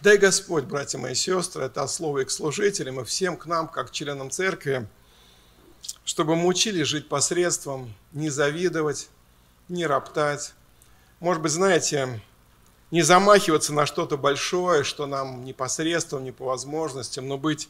[0.00, 3.90] Дай Господь, братья мои сестры, это слово и к служителям, и всем к нам, как
[3.90, 4.86] членам церкви,
[6.04, 9.08] чтобы мы учили жить посредством, не завидовать,
[9.68, 10.52] не роптать.
[11.18, 12.20] Может быть, знаете,
[12.92, 17.68] не замахиваться на что-то большое, что нам не посредством, не по возможностям, но быть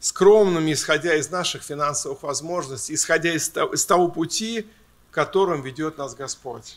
[0.00, 4.66] скромными, исходя из наших финансовых возможностей, исходя из того, из того пути,
[5.12, 6.76] которым ведет нас Господь.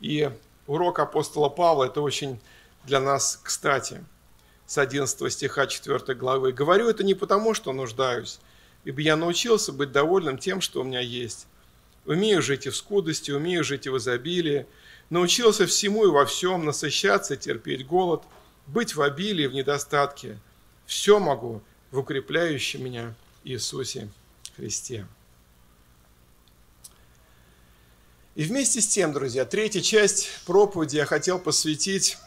[0.00, 0.28] И
[0.66, 2.40] урок апостола Павла– это очень
[2.88, 4.04] для нас кстати.
[4.66, 6.52] С 11 стиха 4 главы.
[6.52, 8.38] «Говорю это не потому, что нуждаюсь,
[8.84, 11.46] ибо я научился быть довольным тем, что у меня есть.
[12.04, 14.66] Умею жить и в скудости, умею жить и в изобилии,
[15.10, 18.22] научился всему и во всем, насыщаться, терпеть голод,
[18.66, 20.38] быть в обилии, в недостатке.
[20.86, 24.08] Все могу в укрепляющем меня Иисусе
[24.56, 25.06] Христе.
[28.34, 32.18] И вместе с тем, друзья, третья часть проповеди я хотел посвятить,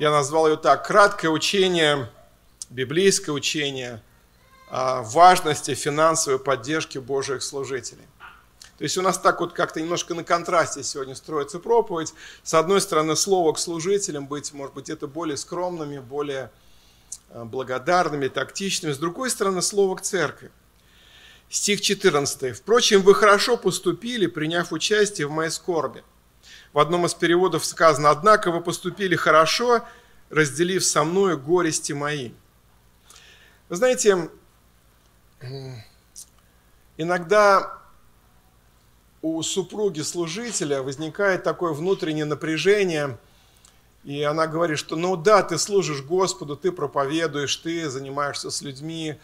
[0.00, 2.10] я назвал ее так, краткое учение,
[2.70, 4.02] библейское учение–
[4.70, 8.06] важности финансовой поддержки Божьих служителей.
[8.78, 12.14] То есть у нас так вот как-то немножко на контрасте сегодня строится проповедь.
[12.42, 16.50] С одной стороны, слово к служителям быть, может быть, это более скромными, более
[17.28, 18.92] э, благодарными, тактичными.
[18.92, 20.50] С другой стороны, слово к церкви.
[21.50, 22.56] Стих 14.
[22.56, 26.02] «Впрочем, вы хорошо поступили, приняв участие в моей скорби».
[26.72, 29.84] В одном из переводов сказано, «Однако вы поступили хорошо,
[30.28, 32.32] разделив со мною горести мои».
[33.68, 34.30] Вы знаете,
[36.96, 37.78] иногда
[39.22, 43.18] у супруги служителя возникает такое внутреннее напряжение,
[44.04, 49.18] и она говорит, что ну да, ты служишь Господу, ты проповедуешь, ты занимаешься с людьми,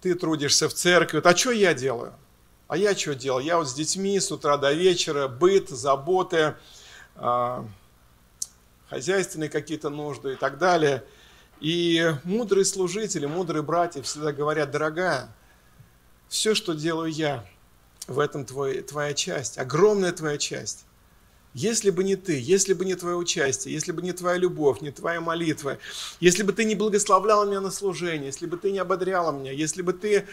[0.00, 1.18] ты трудишься в церкви.
[1.18, 2.14] Вот, а что я делаю?
[2.68, 3.44] А я что делаю?
[3.44, 6.56] Я вот с детьми с утра до вечера, быт, заботы,
[7.14, 7.64] э,
[8.90, 11.04] хозяйственные какие-то нужды и так далее.
[11.60, 15.34] И мудрые служители, мудрые братья всегда говорят, дорогая,
[16.28, 17.46] все, что делаю я,
[18.08, 20.84] в этом твой, твоя часть, огромная твоя часть.
[21.54, 24.90] Если бы не ты, если бы не твое участие, если бы не твоя любовь, не
[24.90, 25.78] твоя молитва,
[26.20, 29.80] если бы ты не благословляла меня на служение, если бы ты не ободряла меня, если
[29.80, 30.26] бы ты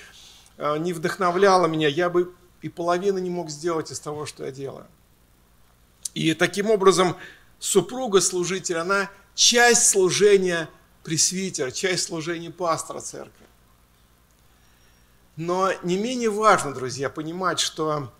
[0.58, 4.88] не вдохновляла меня, я бы и половины не мог сделать из того, что я делаю.
[6.14, 7.16] И таким образом
[7.60, 10.70] супруга служитель, она часть служения
[11.04, 13.46] пресвитера, часть служения пастора церкви.
[15.36, 18.14] Но не менее важно, друзья, понимать, что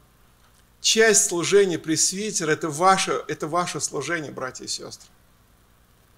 [0.82, 5.10] часть служения пресвитера– это ваше, это ваше служение, братья и сестры.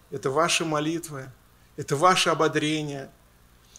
[0.09, 1.29] Это ваши молитвы,
[1.75, 3.11] это ваше ободрение,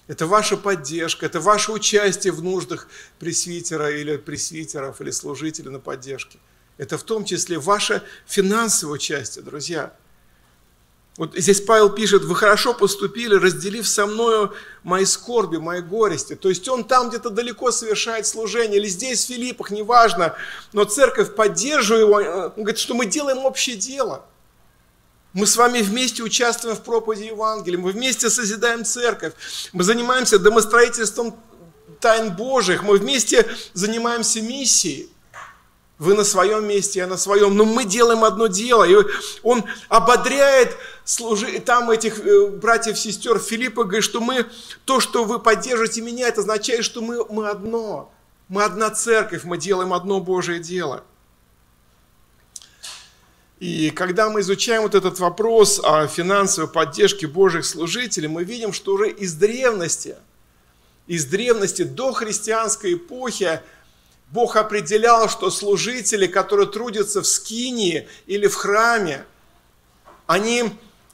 [0.07, 2.89] это ваша поддержка, это ваше участие в нуждах
[3.19, 6.39] пресвитера или пресвитеров или служителей на поддержке.
[6.79, 9.95] Это в том числе ваше финансовое участие, друзья–
[11.17, 16.35] вот здесь Павел пишет, вы хорошо поступили, разделив со мною мои скорби, мои горести.
[16.35, 20.35] То есть он там где-то далеко совершает служение, или здесь, в Филиппах, неважно,
[20.75, 24.27] но церковь поддерживает его, он говорит, что мы делаем общее дело.
[25.37, 29.35] Мы с вами вместе участвуем в проповеди Евангелия, мы вместе созидаем церковь,
[29.75, 31.37] мы занимаемся домостроительством
[32.01, 35.11] тайн Божьих, мы вместе занимаемся миссией.
[35.99, 37.55] Вы на своем месте, я на своем.
[37.55, 38.85] Но мы делаем одно дело.
[38.85, 38.97] И
[39.43, 44.47] он ободряет служи, там этих э, братьев, сестер Филиппа, говорит, что мы,
[44.87, 48.11] то, что вы поддержите меня, это означает, что мы, мы одно.
[48.49, 51.05] Мы одна церковь, мы делаем одно Божие дело.
[53.59, 58.93] И когда мы изучаем вот этот вопрос о финансовой поддержке Божьих служителей, мы видим, что
[58.95, 60.17] уже из древности,
[61.07, 63.61] из древности до христианской эпохи
[64.31, 69.25] Бог определял, что служители, которые трудятся в скинии или в храме,
[70.27, 70.73] они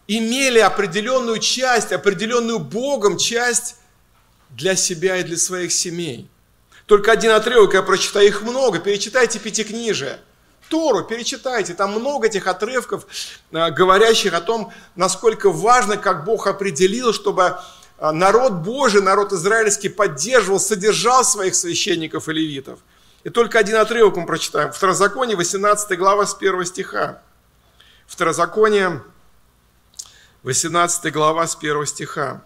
[0.08, 3.76] имели определенную часть, определенную Богом часть
[4.50, 6.28] для себя и для своих семей.
[6.86, 10.18] Только один отрывок я прочитаю, их много, перечитайте Пятикнижие.
[10.72, 13.06] Тору перечитайте, там много этих отрывков,
[13.50, 17.58] э, говорящих о том, насколько важно, как Бог определил, чтобы
[17.98, 22.78] э, народ Божий, народ израильский поддерживал, содержал своих священников и левитов.
[23.22, 24.72] И только один отрывок мы прочитаем.
[24.72, 27.20] Второзаконие, 18 глава, с 1 стиха.
[28.06, 29.02] Второзаконие,
[30.42, 32.42] 18 глава, с 1 стиха.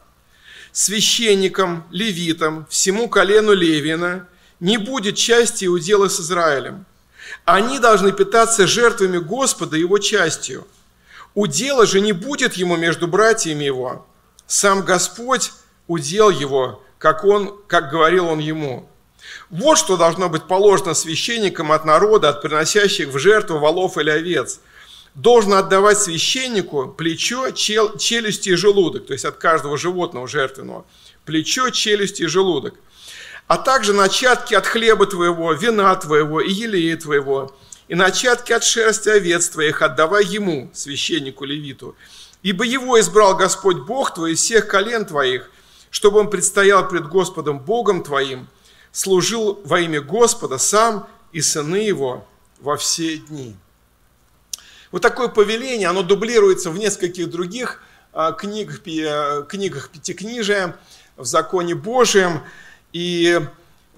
[0.72, 4.26] «Священникам, левитам, всему колену Левина
[4.58, 6.86] не будет части и удела с Израилем.
[7.44, 10.66] Они должны питаться жертвами Господа его частью.
[11.34, 14.06] Удела же не будет ему между братьями его.
[14.46, 15.52] Сам Господь
[15.86, 18.88] удел его, как, он, как говорил он ему.
[19.50, 24.60] Вот что должно быть положено священникам от народа, от приносящих в жертву волов или овец.
[25.14, 30.84] Должно отдавать священнику плечо, чел, челюсти и желудок, то есть от каждого животного жертвенного.
[31.24, 32.74] Плечо, челюсти и желудок.
[33.46, 37.54] А также начатки от хлеба твоего, вина твоего и елея твоего,
[37.88, 41.94] и начатки от шерсти овец твоих отдавай ему, священнику Левиту.
[42.42, 45.50] Ибо его избрал Господь Бог твой из всех колен твоих,
[45.90, 48.48] чтобы он предстоял пред Господом Богом твоим–
[48.96, 52.26] служил во имя Господа сам и сыны его
[52.60, 53.54] во все дни.
[54.90, 57.82] Вот такое повеление, оно дублируется в нескольких других
[58.14, 58.80] а, книгах,
[59.48, 60.78] книгах Пятикнижия,
[61.18, 62.40] в законе Божьем.
[62.96, 63.38] И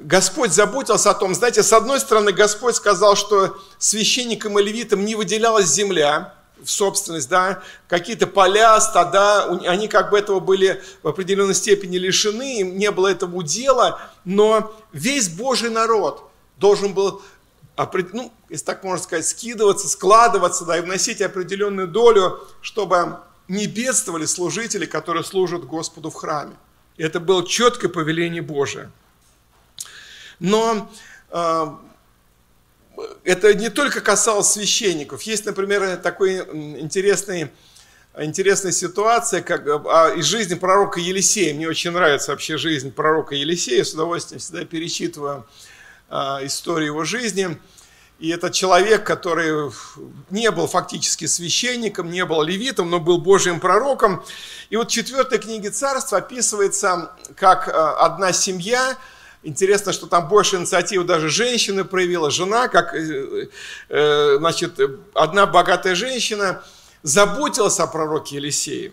[0.01, 5.15] Господь заботился о том, знаете, с одной стороны, Господь сказал, что священникам и левитам не
[5.15, 11.55] выделялась земля, в собственность, да, какие-то поля, стада, они как бы этого были в определенной
[11.55, 17.23] степени лишены, им не было этого удела, но весь Божий народ должен был,
[18.13, 24.27] ну, если так можно сказать, скидываться, складываться, да, и вносить определенную долю, чтобы не бедствовали
[24.27, 26.57] служители, которые служат Господу в храме.
[26.99, 28.91] Это было четкое повеление Божие.
[30.41, 30.91] Но
[31.31, 31.67] э,
[33.25, 35.23] это не только касалось священников.
[35.23, 36.39] Есть, например, такой
[36.81, 37.51] интересный,
[38.17, 41.55] интересная ситуация как, а, из жизни пророка Елисея.
[41.55, 43.85] Мне очень нравится вообще жизнь пророка Елисея.
[43.85, 45.47] С удовольствием всегда перечитываю
[46.09, 47.59] а, историю его жизни.
[48.19, 49.73] И это человек, который
[50.31, 54.25] не был фактически священником, не был левитом, но был Божьим пророком.
[54.71, 58.97] И вот в четвертой книге царства описывается, как а, одна семья–
[59.45, 62.31] Интересно, что там больше инициативы даже женщины проявила.
[62.31, 63.49] Жена, как, э,
[63.89, 64.81] э, значит,
[65.15, 66.63] одна богатая женщина
[67.03, 68.93] заботилась о пророке Елисее,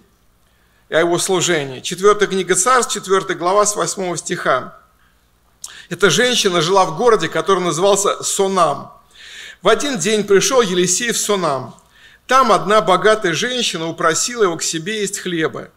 [0.90, 1.80] о его служении.
[1.80, 4.78] Четвертая книга царств, четвертая глава с 8 стиха.
[5.90, 8.92] Эта женщина жила в городе, который назывался Сонам.
[9.66, 11.74] В один день пришел Елисей в Сонам.
[12.28, 15.70] Там одна богатая женщина упросила его к себе есть хлеба.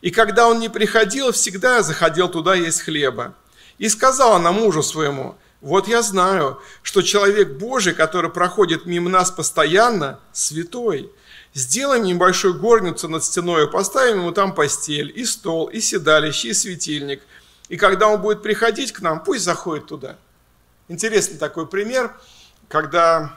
[0.00, 3.34] И когда он не приходил, всегда заходил туда есть хлеба.
[3.76, 9.30] И сказала она мужу своему, вот я знаю, что человек Божий, который проходит мимо нас
[9.30, 11.12] постоянно, святой.
[11.52, 17.20] Сделаем небольшую горницу над стеной поставим ему там постель, и стол, и седалище, и светильник.
[17.68, 20.16] И когда он будет приходить к нам, пусть заходит туда.
[20.88, 22.16] Интересный такой пример,
[22.68, 23.36] когда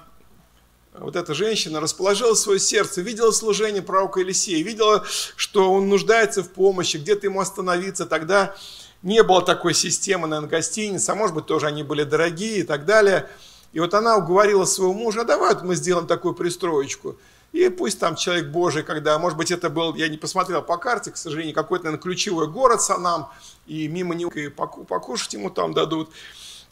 [0.93, 5.03] вот эта женщина расположила свое сердце, видела служение пророка Елисея, видела,
[5.35, 8.55] что он нуждается в помощи, где-то ему остановиться, тогда
[9.01, 12.85] не было такой системы, наверное, гостиниц, а может быть тоже они были дорогие и так
[12.85, 13.29] далее.
[13.71, 17.17] И вот она уговорила своего мужа, а давай вот мы сделаем такую пристроечку.
[17.51, 21.11] И пусть там человек Божий, когда, может быть, это был, я не посмотрел по карте,
[21.11, 23.29] к сожалению, какой-то, наверное, ключевой город Санам,
[23.65, 26.09] и мимо него и покушать ему там дадут.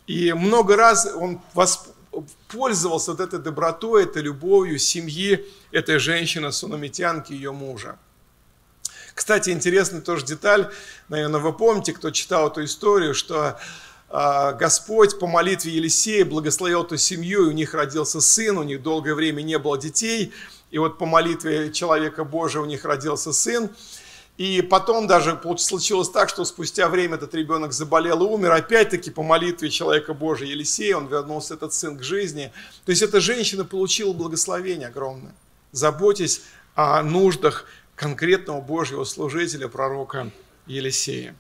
[0.05, 1.41] И много раз он
[2.47, 7.97] пользовался вот этой добротой, этой любовью семьи этой женщины, сунамитянки, ее мужа.
[9.13, 10.71] Кстати, интересная тоже деталь,
[11.10, 13.60] наверное, вы помните, кто читал эту историю, что
[14.10, 18.81] а, Господь по молитве Елисея благословил эту семью, и у них родился сын, у них
[18.83, 20.31] долгое время не было детей,
[20.69, 23.69] и вот по молитве человека Божия у них родился сын.
[24.38, 28.52] И потом даже случилось так, что спустя время этот ребенок заболел и умер.
[28.52, 32.52] Опять-таки по молитве человека Божия Елисея он вернулся, этот сын, к жизни.
[32.85, 35.33] То есть эта женщина получила благословение огромное.
[35.71, 36.42] Заботясь
[36.75, 37.65] о нуждах
[37.96, 40.29] конкретного Божьего служителя, пророка
[40.67, 41.35] Елисея.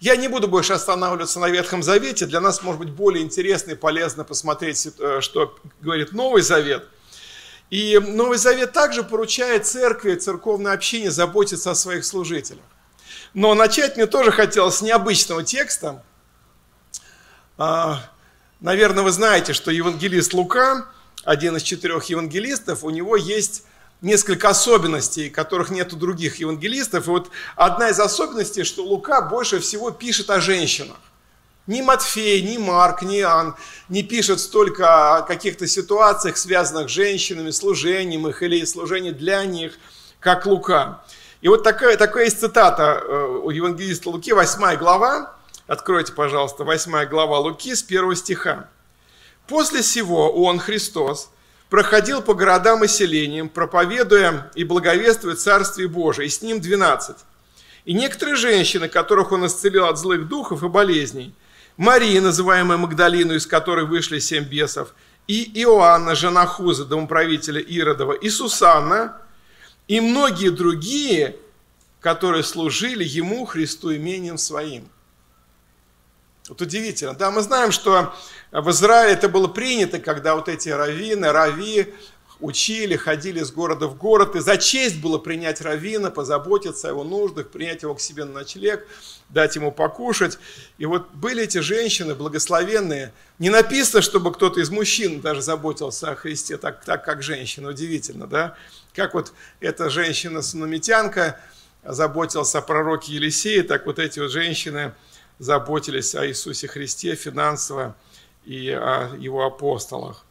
[0.00, 2.26] Я не буду больше останавливаться на Ветхом Завете.
[2.26, 6.88] Для нас, может быть, более интересно и полезно посмотреть, э, что говорит Новый Завет.
[7.70, 12.64] И Новый Завет также поручает церкви, церковное общение заботиться о своих служителях.
[13.34, 16.02] Но начать мне тоже хотелось с необычного текста.
[17.58, 18.02] А,
[18.60, 20.86] Наверное, вы знаете, что евангелист Лука,
[21.24, 23.64] один из четырех евангелистов, у него есть
[24.00, 27.06] несколько особенностей, которых нет у других евангелистов.
[27.06, 30.96] И вот одна из особенностей, что Лука больше всего пишет о женщинах.
[31.66, 33.56] Ни Матфей, ни Марк, ни Иоанн
[33.88, 39.72] не пишут столько о каких-то ситуациях, связанных с женщинами, служением их или служением для них,
[40.20, 41.02] как Лука.
[41.40, 45.34] И вот такая, такая есть цитата э, у евангелиста Луки, 8 глава.
[45.66, 48.68] Откройте, пожалуйста, 8 глава Луки с 1 стиха.
[49.48, 51.30] «После сего он, Христос,
[51.68, 57.16] проходил по городам и селениям, проповедуя и благовествуя Царствие Божие, и с ним 12.
[57.86, 61.34] И некоторые женщины, которых он исцелил от злых духов и болезней–
[61.76, 64.94] Мария, называемая Магдалину, из которой вышли семь бесов,
[65.26, 69.20] и Иоанна, жена Хуза, домоправителя Иродова, и Сусанна,
[69.88, 71.36] и многие другие,
[72.00, 74.88] которые служили ему, Христу, имением своим.
[76.48, 77.14] Вот удивительно.
[77.14, 78.14] Да, мы знаем, что
[78.52, 81.92] в Израиле это было принято, когда вот эти раввины, рави,
[82.40, 87.04] учили, ходили с города в город, и за честь было принять равина, позаботиться о его
[87.04, 88.86] нуждах, принять его к себе на ночлег,
[89.30, 90.38] дать ему покушать.
[90.78, 93.12] И вот были эти женщины благословенные.
[93.38, 97.70] Не написано, чтобы кто-то из мужчин даже заботился о Христе, так, так как женщина.
[97.70, 98.56] Удивительно, да?
[98.94, 101.40] Как вот эта женщина-сунамитянка
[101.84, 104.92] заботилась о пророке Елисее, так вот эти вот женщины
[105.38, 107.96] заботились о Иисусе Христе финансово
[108.44, 110.25] и о его апостолах.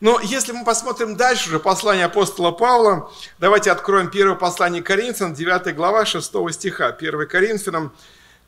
[0.00, 5.74] Но если мы посмотрим дальше уже послание апостола Павла, давайте откроем первое послание Коринфянам, 9
[5.74, 6.88] глава 6 стиха.
[6.88, 7.92] 1 Коринфянам,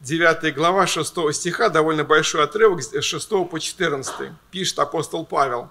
[0.00, 5.70] 9 глава 6 стиха, довольно большой отрывок с 6 по 14, пишет апостол Павел.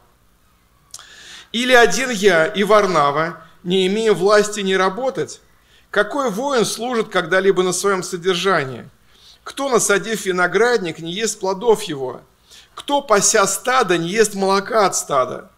[1.52, 5.42] «Или один я и Варнава не имеем власти не работать?
[5.92, 8.90] Какой воин служит когда-либо на своем содержании?
[9.44, 12.22] Кто, насадив виноградник, не ест плодов его?»
[12.76, 15.50] Кто, пася стада, не ест молока от стада?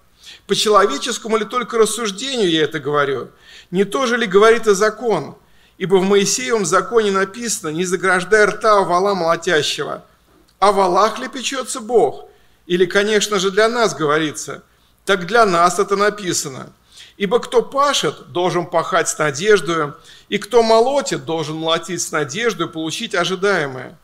[0.46, 3.30] По человеческому ли только рассуждению я это говорю?
[3.72, 5.36] Не то же ли говорит и закон?
[5.78, 10.04] Ибо в Моисеевом законе написано, не заграждай рта вала молотящего.
[10.60, 12.26] А валах ли печется Бог?
[12.66, 14.64] Или, конечно же, для нас говорится?
[15.06, 16.72] Так для нас это написано.
[17.18, 19.94] Ибо кто пашет, должен пахать с надеждой,
[20.30, 23.98] и кто молотит, должен молотить с надеждой, получить ожидаемое.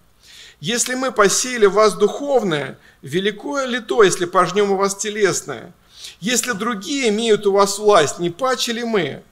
[0.64, 5.74] Если мы посеяли в вас духовное, великое ли то, если пожнем у вас телесное?
[6.22, 9.24] Если другие имеют у вас власть, не паче ли мы?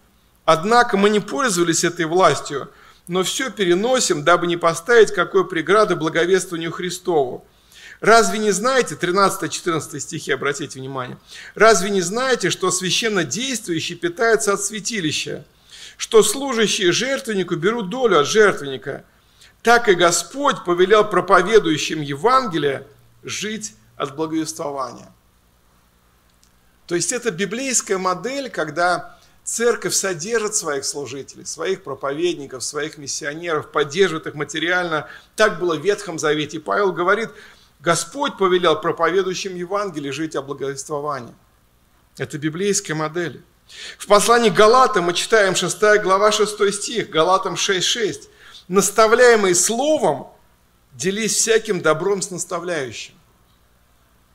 [0.44, 2.70] Однако мы не пользовались этой властью,
[3.08, 7.46] но все переносим, дабы не поставить какой преграды благовествованию Христову.
[8.02, 11.18] Разве не знаете, 13-14 стихи, обратите внимание,
[11.56, 15.46] разве не знаете, что священно действующий питается от святилища,
[15.96, 19.06] что служащие жертвеннику берут долю от жертвенника–
[19.64, 22.88] так и Господь повелел проповедующим Евангелие
[23.24, 25.12] жить от благовествования.
[26.88, 34.28] То есть это библейская модель, когда церковь содержит своих служителей, своих проповедников, своих миссионеров, поддерживает
[34.28, 35.08] их материально.
[35.36, 36.58] Так было в Ветхом Завете.
[36.58, 37.30] И Павел говорит,
[37.80, 41.34] Господь повелел проповедующим Евангелие жить о благовествовании.
[42.18, 43.44] Это библейская модель.
[43.98, 48.28] В послании Галатам мы читаем 6 глава 6 стих, Галатам 6.6
[48.72, 50.28] наставляемый словом,
[50.94, 53.14] делись всяким добром с наставляющим.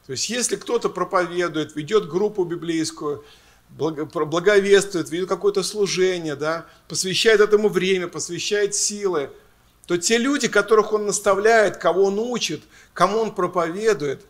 [0.05, 3.24] То есть, если кто-то проповедует, ведет группу библейскую,
[3.70, 9.30] благовествует, ведет какое-то служение, да, посвящает этому время, посвящает силы,
[9.87, 12.62] то те люди, которых он наставляет, кого он учит,
[12.93, 14.26] кому он проповедует,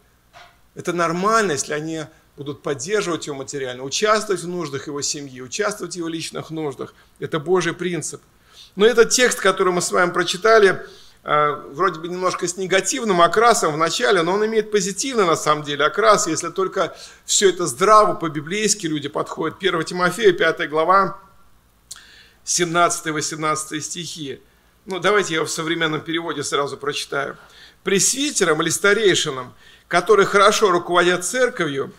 [0.77, 2.05] это нормально, если они
[2.37, 6.95] будут поддерживать его материально, участвовать в нуждах его семьи, участвовать в его личных нуждах.
[7.19, 8.23] Это Божий принцип–
[8.77, 10.87] но этот текст, который мы с вами прочитали,
[11.25, 15.65] э, вроде бы немножко с негативным окрасом в начале, но он имеет позитивный на самом
[15.65, 19.57] деле окрас, если только все это здраво по-библейски люди подходят.
[19.59, 21.19] 1 Тимофея, 5 глава,
[22.45, 24.41] 17-18 стихи.
[24.85, 27.37] Ну, давайте я в современном переводе сразу прочитаю.
[27.83, 29.55] «Пресвитерам или старейшинам,
[29.89, 31.93] которые хорошо руководят церковью,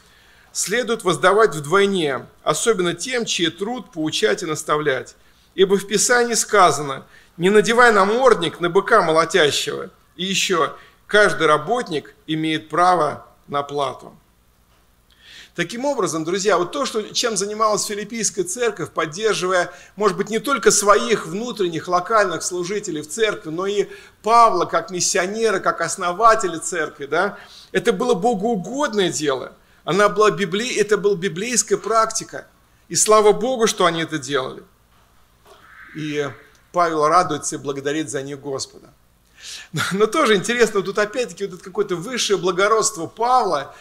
[0.52, 5.16] следует воздавать вдвойне, особенно тем, чей труд поучать и наставлять
[5.58, 9.90] Ибо в Писании сказано, не надевай намордник на быка молотящего.
[10.16, 10.76] И еще,
[11.08, 14.16] каждый работник имеет право на плату.
[15.56, 20.70] Таким образом, друзья, вот то, что, чем занималась филиппийская церковь, поддерживая, может быть, не только
[20.70, 23.88] своих внутренних локальных служителей в церкви, но и
[24.22, 27.40] Павла как миссионера, как основателя церкви, да,
[27.72, 29.54] это было богоугодное дело.
[29.86, 30.78] Она была библи...
[30.78, 32.46] Это была библейская практика.
[32.90, 34.62] И слава Богу, что они это делали.
[35.98, 36.30] И
[36.72, 38.94] Павел радуется и благодарит за них Господа.
[39.92, 43.76] Но, тоже интересно, тут опять-таки вот это какое-то высшее благородство Павла,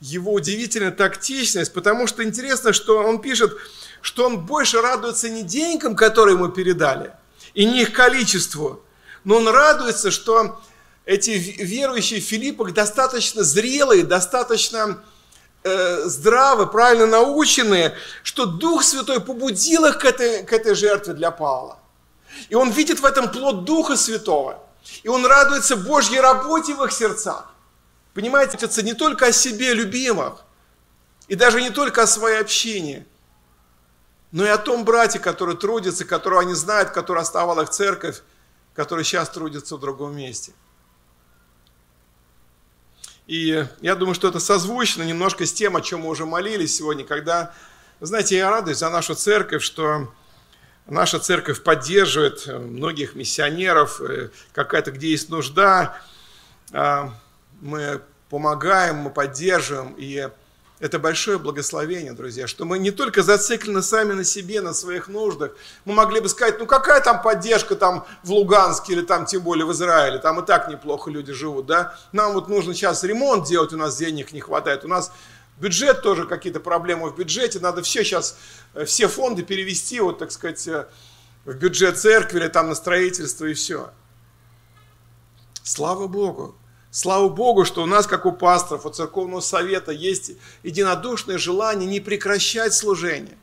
[0.00, 3.56] его удивительная тактичность, потому что интересно, что он пишет,
[4.02, 7.12] что он больше радуется не деньгам, которые ему передали,
[7.54, 8.82] и не их количеству,
[9.24, 10.60] но он радуется, что
[11.06, 15.02] эти верующие в Филиппах достаточно зрелые, достаточно
[15.64, 21.30] э, здравы, правильно наученные, что Дух Святой побудил их к этой, к этой жертве для
[21.30, 21.78] Павла.
[22.48, 24.58] И он видит в этом плод Духа Святого.
[25.02, 27.52] И он радуется Божьей работе в их сердцах.
[28.14, 30.44] Понимаете, это не только о себе любимых,
[31.28, 33.06] и даже не только о своей общине,
[34.32, 38.22] но и о том брате, который трудится, которого они знают, который оставал их церковь,
[38.74, 40.52] который сейчас трудится в другом месте.
[43.32, 47.02] И я думаю, что это созвучно немножко с тем, о чем мы уже молились сегодня,
[47.02, 47.54] когда,
[47.98, 50.12] знаете, я радуюсь за нашу церковь, что
[50.86, 55.98] наша церковь поддерживает многих миссионеров, э, какая-то, где есть нужда,
[56.74, 57.14] а,
[57.62, 60.28] мы помогаем, мы поддерживаем, и
[60.82, 65.52] это большое благословение, друзья, что мы не только зациклены сами на себе, на своих нуждах.
[65.84, 69.64] Мы могли бы сказать, ну какая там поддержка там в Луганске или там тем более
[69.64, 71.96] в Израиле, там и так неплохо люди живут, да.
[72.10, 75.12] Нам вот нужно сейчас ремонт делать, у нас денег не хватает, у нас
[75.60, 78.36] бюджет тоже какие-то проблемы в бюджете, надо все сейчас,
[78.74, 80.88] э, все фонды перевести, вот так сказать, э,
[81.44, 83.90] в бюджет церкви или там на строительство и все.
[85.62, 86.56] Слава Богу,
[86.94, 90.32] Слава Богу, что у нас, как у пасторов, у церковного совета, есть
[90.62, 93.38] единодушное желание не прекращать служение,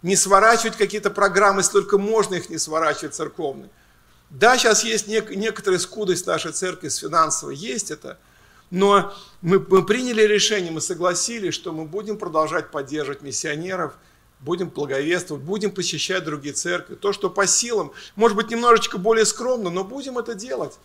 [0.00, 3.68] не сворачивать какие-то программы, если только можно их не сворачивать церковные.
[4.30, 8.18] Да, сейчас есть нек- некоторая скудость нашей церкви с финансовой, есть это,
[8.70, 13.98] но мы, мы приняли решение, мы согласились, что мы будем продолжать поддерживать миссионеров,
[14.40, 16.94] будем благовествовать, будем посещать другие церкви.
[16.94, 20.78] То, что по силам, может быть, немножечко более скромно, но будем это делать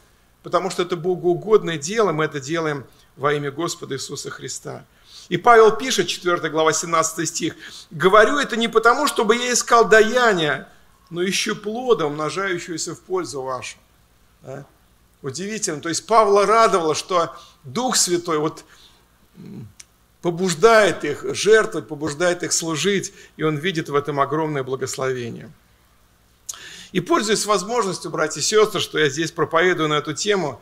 [0.43, 2.85] потому что это богоугодное дело, мы это делаем
[3.15, 4.85] во имя Господа Иисуса Христа.
[5.29, 7.55] И Павел пишет, 4 глава 17 стих,
[7.91, 10.67] «Говорю это не потому, чтобы я искал даяние,
[11.09, 13.77] но ищу плода, умножающегося в пользу вашу».
[14.41, 14.65] Да?
[15.21, 15.81] Удивительно.
[15.81, 18.63] То есть Павла радовало, что Дух Святой вот
[20.21, 25.51] побуждает их жертвовать, побуждает их служить, и он видит в этом огромное благословение.
[26.91, 30.59] И пользуясь возможностью, братья и сестры, что я здесь проповедую на эту тему,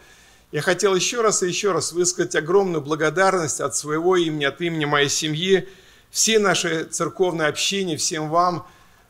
[0.51, 4.86] я хотел еще раз и еще раз высказать огромную благодарность от своего имени, от имени
[4.86, 5.67] моей семьи,
[6.09, 8.67] всей нашей церковной общине, всем вам,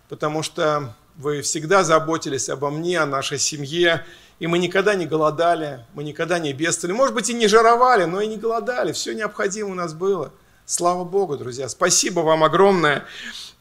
[0.10, 4.06] потому что вы всегда заботились обо мне, о нашей семье,
[4.40, 6.96] и мы никогда не голодали, мы никогда не бедствовали.
[6.96, 8.92] Может быть, и не жаровали, но и не голодали.
[8.92, 10.32] Все необходимое у нас было.
[10.66, 11.70] Слава Богу, друзья.
[11.70, 13.06] Спасибо вам огромное.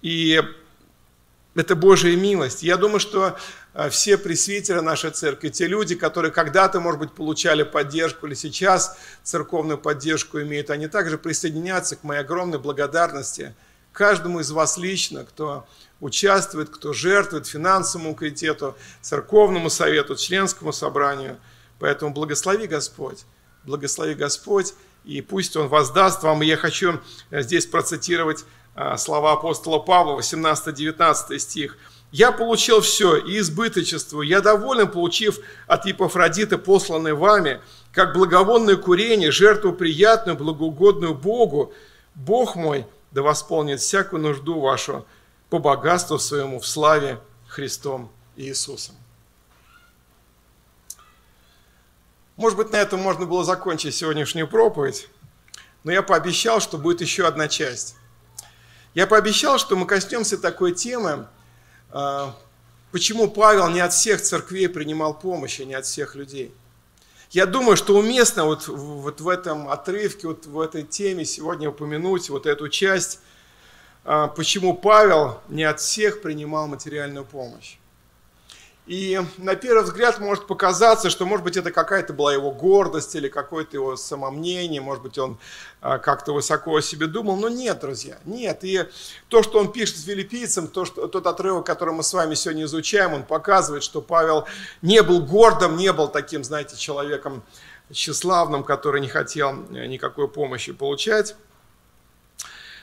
[0.03, 0.43] И
[1.57, 2.63] это Божья милость.
[2.63, 3.37] Я думаю, что
[3.75, 8.97] э, все пресвитеры нашей церкви, те люди, которые когда-то, может быть, получали поддержку или сейчас
[9.23, 13.55] церковную поддержку имеют, они также присоединятся к моей огромной благодарности
[13.97, 15.67] каждому из вас лично, кто
[16.01, 21.39] участвует, кто жертвует финансовому комитету, церковному совету, членскому собранию.
[21.79, 23.25] Поэтому благослови Господь,
[23.65, 26.43] благослови Господь, и пусть Он воздаст вам.
[26.43, 27.01] И я хочу
[27.31, 28.45] э, здесь процитировать
[28.97, 31.79] слова апостола Павла, 18-19 стих.
[32.13, 37.61] «Я получил все и избыточествую, я доволен, получив от Епафродита, посланной вами,
[37.93, 41.73] как благовонное курение, жертву приятную, благоугодную Богу.
[42.15, 45.07] Бог мой да восполнит всякую нужду вашу
[45.51, 47.19] по богатству своему в славе
[47.49, 48.95] Христом Иисусом».
[52.37, 55.09] Может быть, на этом можно было закончить сегодняшнюю проповедь,
[55.85, 57.97] но я пообещал, что будет еще одна часть.
[58.97, 61.27] Я пообещал, что мы коснемся такой темы,
[61.91, 62.35] а,
[62.93, 66.51] почему Павел не от всех церквей принимал помощь, а не от всех людей.
[67.31, 72.31] Я думаю, что уместно вот, вот в этом отрывке, вот в этой теме сегодня упомянуть
[72.31, 73.19] вот эту часть,
[74.03, 77.77] а, почему Павел не от всех принимал материальную помощь.
[78.87, 83.29] И на первый взгляд может показаться, что, может быть, это какая-то была его гордость или
[83.29, 85.39] какое-то его самомнение, может быть, он
[85.81, 87.37] а, как-то высоко о себе думал.
[87.37, 88.63] Но нет, друзья, нет.
[88.63, 88.85] И
[89.29, 93.13] то, что он пишет филиппийцам, то, что, тот отрывок, который мы с вами сегодня изучаем,
[93.13, 94.47] он показывает, что Павел
[94.83, 97.43] не был гордым, не был таким, знаете, человеком
[97.93, 101.35] тщеславным, который не хотел э, никакой помощи получать.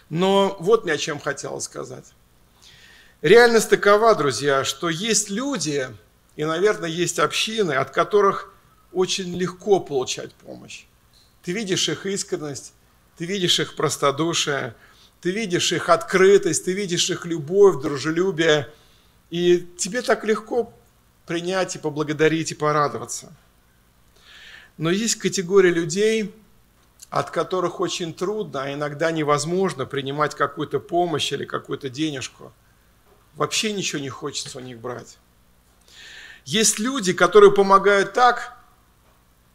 [0.10, 2.06] Но вот мне о чем хотел сказать.
[3.24, 5.88] Реальность такова, друзья, что есть люди,
[6.36, 8.54] и, наверное, есть общины, от которых
[8.92, 10.84] очень легко получать помощь.
[11.42, 12.74] Ты видишь их искренность,
[13.18, 14.76] ты видишь их простодушие,
[15.22, 18.70] ты видишь их открытость, ты видишь их любовь, дружелюбие,
[19.30, 20.74] и тебе так легко
[21.26, 23.34] принять и поблагодарить и порадоваться.
[24.76, 26.36] Но есть категория людей,
[27.10, 32.52] от которых очень трудно, а иногда невозможно принимать какую-то помощь или какую-то денежку.
[33.36, 35.18] Вообще ничего не хочется у них брать.
[36.46, 38.58] Есть люди, которые помогают так,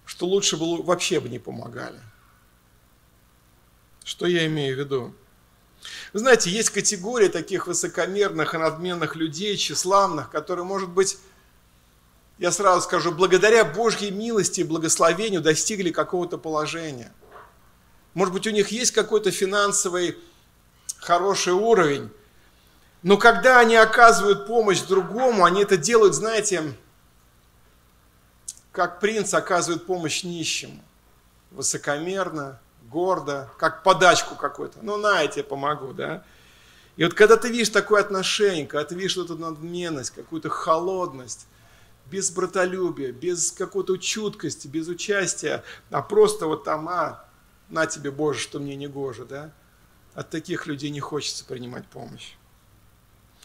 [0.05, 2.01] что лучше бы вообще бы не помогали.
[4.05, 5.15] Что я имею в виду?
[6.13, 11.19] Вы знаете, есть категория таких высокомерных и надменных людей, тщеславных, которые, может быть,
[12.39, 17.13] я сразу скажу, благодаря Божьей милости и благословению достигли какого-то положения.
[18.15, 20.17] Может быть, у них есть какой-то финансовый
[20.99, 22.11] хороший уровень,
[23.03, 26.75] но когда они оказывают помощь другому, они это делают, знаете,
[28.73, 30.83] как принц оказывает помощь нищему.
[31.51, 34.79] Высокомерно, гордо, как подачку какую-то.
[34.83, 36.25] Ну, на, я тебе помогу, да?
[36.97, 41.47] И вот когда ты видишь такое отношение, когда ты видишь эту надменность, какую-то холодность,
[42.11, 47.25] без братолюбия, без какой-то чуткости, без участия, а просто вот там, а,
[47.69, 49.53] на тебе, Боже, что мне не гоже, да?
[50.15, 52.38] От таких людей не хочется принимать помощь.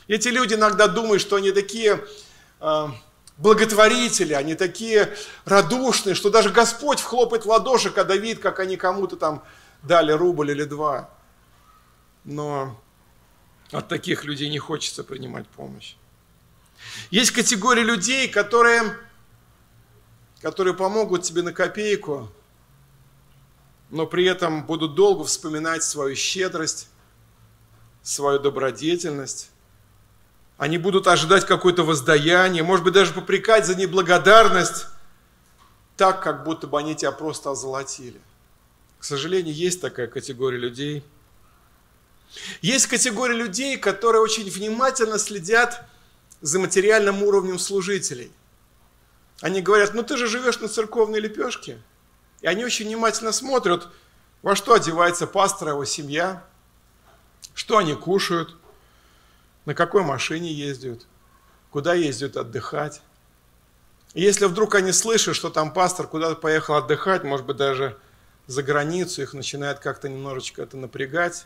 [0.07, 2.03] Эти люди иногда думают, что они такие
[2.59, 2.87] э,
[3.37, 9.15] благотворители, они такие радушные, что даже Господь вхлопает в ладоши, когда видит, как они кому-то
[9.15, 9.43] там
[9.81, 11.09] дали рубль или два.
[12.23, 12.79] Но
[13.71, 15.95] от таких людей не хочется принимать помощь.
[17.09, 18.97] Есть категория людей, которые,
[20.41, 22.29] которые помогут тебе на копейку,
[23.89, 26.89] но при этом будут долго вспоминать свою щедрость,
[28.01, 29.49] свою добродетельность.
[30.57, 34.87] Они будут ожидать какое-то воздаяние, может быть, даже попрекать за неблагодарность,
[35.97, 38.19] так, как будто бы они тебя просто озолотили.
[38.99, 41.03] К сожалению, есть такая категория людей.
[42.61, 45.85] Есть категория людей, которые очень внимательно следят
[46.41, 48.31] за материальным уровнем служителей.
[49.41, 51.79] Они говорят, ну ты же живешь на церковной лепешке.
[52.41, 53.87] И они очень внимательно смотрят,
[54.41, 56.43] во что одевается пастор, его семья,
[57.53, 58.55] что они кушают,
[59.66, 61.05] на какой машине ездят,
[61.72, 63.01] куда ездят отдыхать.
[64.14, 67.97] И если вдруг они слышат, что там пастор куда-то поехал отдыхать, может быть, даже
[68.47, 71.45] за границу, их начинает как-то немножечко это напрягать,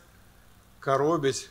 [0.79, 1.49] коробить.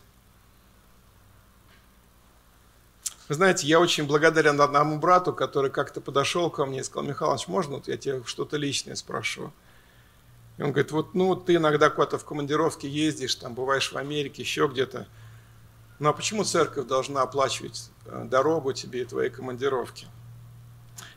[3.28, 7.48] Вы знаете, я очень благодарен одному брату, который как-то подошел ко мне и сказал, Михайлович,
[7.48, 9.52] можно вот я тебе что-то личное спрошу?
[10.58, 14.42] И он говорит, вот ну ты иногда куда-то в командировке ездишь, там бываешь в Америке,
[14.42, 15.06] еще где-то.
[15.98, 20.06] Ну а почему церковь должна оплачивать э, дорогу тебе и твоей командировки?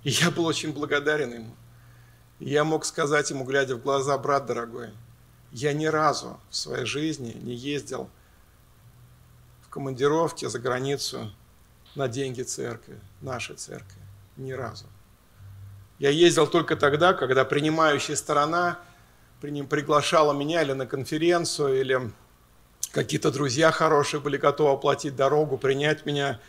[0.04, 1.56] И я был очень благодарен ему.
[2.40, 4.92] Я мог сказать ему, глядя в глаза, брат дорогой,
[5.52, 8.10] я ни разу в своей жизни не ездил
[9.62, 11.32] в командировке за границу
[11.96, 14.02] на деньги церкви, нашей церкви.
[14.38, 14.86] Ни разу.
[15.98, 18.80] Я ездил только тогда, когда принимающая сторона
[19.42, 22.12] приглашала меня или на конференцию, или
[22.92, 26.40] какие-то друзья хорошие были готовы оплатить дорогу, принять меня.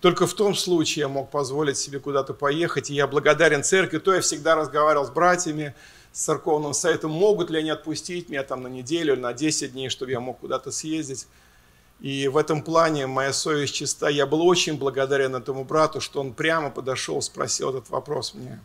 [0.00, 3.98] Только в том случае я мог позволить себе куда-то поехать, и я благодарен церкви.
[3.98, 5.74] То я всегда разговаривал с братьями,
[6.12, 9.88] с церковным советом, могут ли они отпустить меня там на неделю или на 10 дней,
[9.88, 11.26] чтобы я мог куда-то съездить.
[12.00, 14.08] И в этом плане моя совесть чиста.
[14.08, 18.60] Я был очень благодарен этому брату, что он прямо подошел, спросил этот вопрос мне.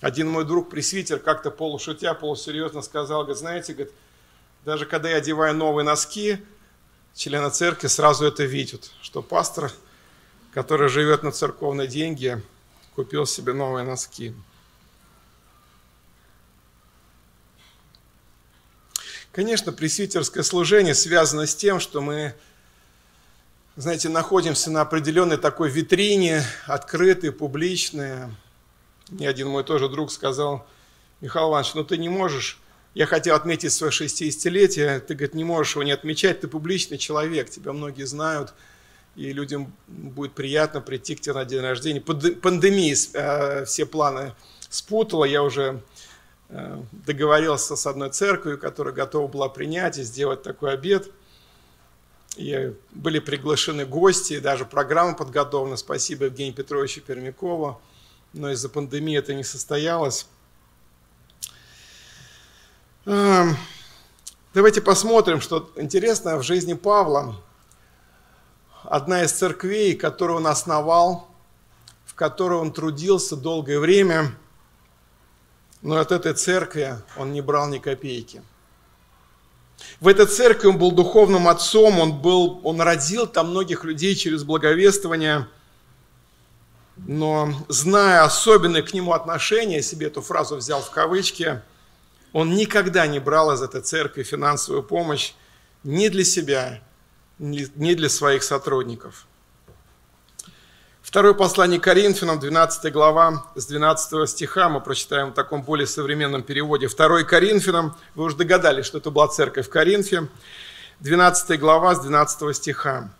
[0.00, 3.94] Один мой друг, пресвитер, как-то полушутя, полусерьезно сказал, говорит, знаете, говорит,
[4.64, 6.38] даже когда я одеваю новые носки,
[7.14, 9.72] члены церкви сразу это видят, что пастор,
[10.52, 12.40] который живет на церковные деньги,
[12.94, 14.34] купил себе новые носки.
[19.32, 22.34] Конечно, пресвитерское служение связано с тем, что мы,
[23.76, 28.28] знаете, находимся на определенной такой витрине, открытой, публичной.
[29.08, 30.66] Мне один мой тоже друг сказал,
[31.22, 32.60] Михаил Иванович, ну ты не можешь,
[32.94, 37.50] я хотел отметить свое 60-летие, ты, говорит, не можешь его не отмечать, ты публичный человек,
[37.50, 38.54] тебя многие знают,
[39.16, 42.00] и людям будет приятно прийти к тебе на день рождения.
[42.00, 44.32] Пандемия э, все планы
[44.70, 45.82] спутала, я уже
[46.54, 51.10] Э, договорился с одной церковью, которая готова была принять и сделать такой обед.
[52.36, 55.78] И были приглашены гости, даже программа подготовлена.
[55.78, 57.80] Спасибо Евгению Петровичу Пермякову.
[58.34, 60.26] Но из-за пандемии это не состоялось.
[63.04, 63.56] Эм,
[64.54, 67.36] давайте посмотрим, что интересно в жизни Павла.
[68.84, 71.28] Одна из церквей, которую он основал,
[72.04, 74.34] в которой он трудился долгое время–
[75.82, 78.42] но от этой церкви он не брал ни копейки.
[80.00, 84.44] В этой церкви он был духовным отцом, он, был, он родил там многих людей через
[84.44, 85.48] благовествование.
[86.96, 91.60] но зная особенное к нему отношение, я себе эту фразу взял в кавычки,
[92.32, 95.32] он никогда не брал из этой церкви финансовую помощь
[95.84, 96.80] ни для себя,
[97.38, 99.26] ни для своих сотрудников.
[101.02, 106.86] Второе послание Коринфянам, 12 глава, с 12 стиха, мы прочитаем в таком более современном переводе.
[106.86, 110.28] Второй Коринфянам, вы уже догадались, что это была церковь в Коринфе,
[111.00, 113.10] 12 глава, с 12 стиха.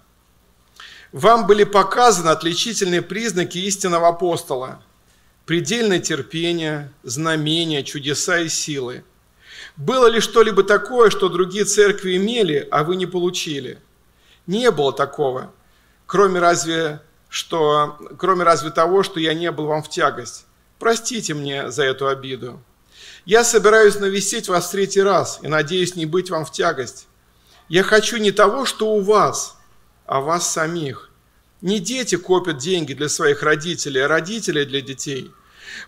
[1.11, 4.81] «Вам были показаны отличительные признаки истинного апостола,
[5.47, 9.05] предельное терпение, знамения, чудеса и силы.
[9.77, 13.79] Было ли что-либо такое, что другие церкви имели, а вы не получили?
[14.47, 15.53] Не было такого,
[16.07, 20.45] кроме разве что, кроме разве того, что я не был вам в тягость.
[20.79, 22.61] Простите мне за эту обиду.
[23.25, 27.07] Я собираюсь навестить вас в третий раз и надеюсь не быть вам в тягость.
[27.69, 29.57] Я хочу не того, что у вас,
[30.05, 31.12] а вас самих.
[31.63, 35.33] Не дети копят деньги для своих родителей, а родители для детей.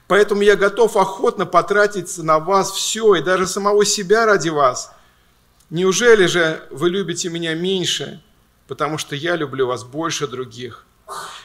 [0.06, 4.92] Поэтому я готов охотно потратить на вас все и даже самого себя ради вас.
[5.70, 8.22] Неужели же вы любите меня меньше,
[8.68, 10.86] потому что я люблю вас больше других?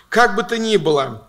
[0.09, 1.27] Как бы то ни было,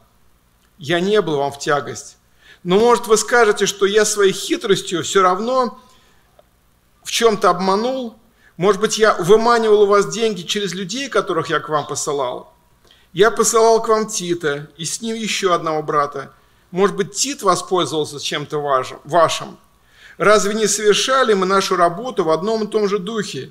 [0.77, 2.19] я не был вам в тягость.
[2.63, 5.81] Но может вы скажете, что я своей хитростью все равно
[7.03, 8.19] в чем-то обманул?
[8.59, 12.55] Может быть, я выманивал у вас деньги через людей, которых я к вам посылал?
[13.13, 16.33] Я посылал к вам Тита и с ним еще одного брата.
[16.71, 18.59] Может быть, Тит воспользовался чем-то
[19.05, 19.59] вашим?
[20.17, 23.51] Разве не совершали мы нашу работу в одном и том же духе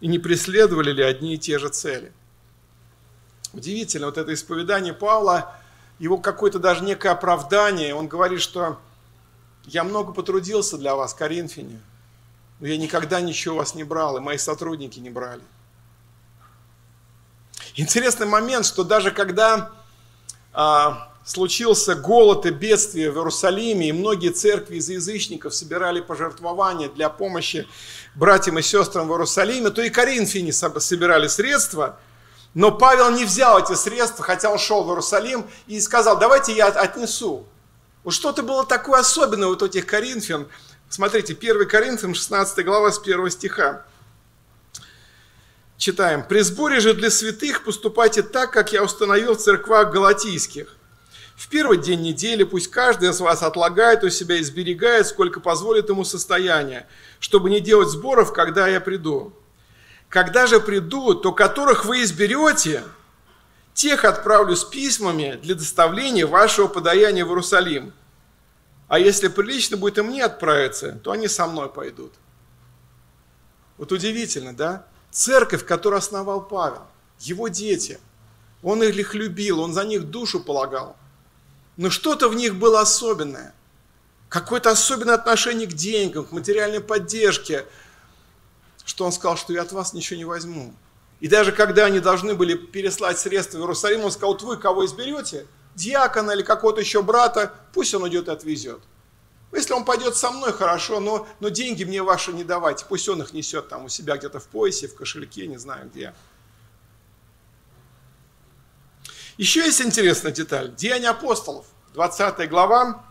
[0.00, 2.12] и не преследовали ли одни и те же цели?
[3.52, 5.52] Удивительно, вот это исповедание Павла,
[5.98, 7.94] его какое-то даже некое оправдание.
[7.94, 8.78] Он говорит, что
[9.64, 11.80] я много потрудился для вас, Коринфяне,
[12.60, 15.42] но я никогда ничего у вас не брал, и мои сотрудники не брали.
[17.76, 19.70] Интересный момент, что даже когда
[20.52, 27.08] а, случился голод и бедствие в Иерусалиме, и многие церкви из язычников собирали пожертвования для
[27.08, 27.66] помощи
[28.14, 31.98] братьям и сестрам в Иерусалиме, то и коринфяне собирали средства–
[32.54, 36.66] но Павел не взял эти средства, хотя он шел в Иерусалим и сказал, давайте я
[36.66, 37.46] отнесу.
[38.02, 40.48] Вот что-то было такое особенное вот у этих коринфян.
[40.88, 43.84] Смотрите, 1 Коринфян, 16 глава, с 1 стиха.
[45.80, 46.22] Читаем.
[46.22, 50.76] «При сборе же для святых поступайте так, как я установил в церквах галатийских.
[51.34, 55.88] В первый день недели пусть каждый из вас отлагает у себя и сберегает, сколько позволит
[55.88, 56.86] ему состояние,
[57.18, 59.34] чтобы не делать сборов, когда я приду
[60.10, 62.82] когда же придут, то которых вы изберете,
[63.72, 67.94] тех отправлю с письмами для доставления вашего подаяния в Иерусалим.
[68.88, 72.12] А если прилично будет и мне отправиться, то они со мной пойдут.
[73.78, 74.84] Вот удивительно, да?
[75.10, 76.82] Церковь, которую основал Павел,
[77.18, 77.98] его дети,
[78.62, 80.96] он их любил, он за них душу полагал.
[81.76, 83.54] Но что-то в них было особенное.
[84.28, 87.66] Какое-то особенное отношение к деньгам, к материальной поддержке–
[88.90, 90.74] что он сказал, что я от вас ничего не возьму.
[91.20, 94.84] И даже когда они должны были переслать средства в Иерусалим, он сказал, вот вы кого
[94.84, 95.46] изберете,
[95.76, 98.80] диакона или какого-то еще брата, пусть он идет и отвезет.
[99.52, 103.20] Если он пойдет со мной, хорошо, но, но деньги мне ваши не давайте, пусть он
[103.20, 106.14] их несет там у себя где-то в поясе, в кошельке, не знаю где.
[109.36, 110.74] Еще есть интересная деталь.
[110.74, 113.04] Деяния апостолов, 20 глава,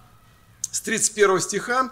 [0.71, 1.91] с 31 стиха,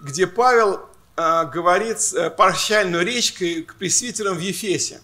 [0.00, 5.00] где Павел а, говорит э, прощальную речь к пресвитерам в Ефесе.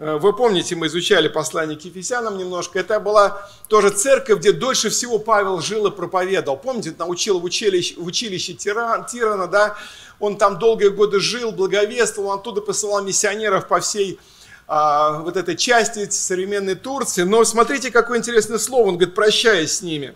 [0.00, 2.78] Э, вы помните, мы изучали послание к Ефесянам немножко.
[2.80, 6.56] Это была тоже церковь, где дольше всего Павел жил и проповедовал.
[6.56, 9.76] Помните, научил в училище, в училище Тиран, Тирана, да?
[10.18, 14.18] Он там долгие годы жил, благовествовал, он оттуда посылал миссионеров по всей
[14.66, 17.22] а, вот этой части современной Турции.
[17.22, 18.88] Но смотрите, какое интересное слово.
[18.88, 20.14] Он говорит, прощаясь с ними.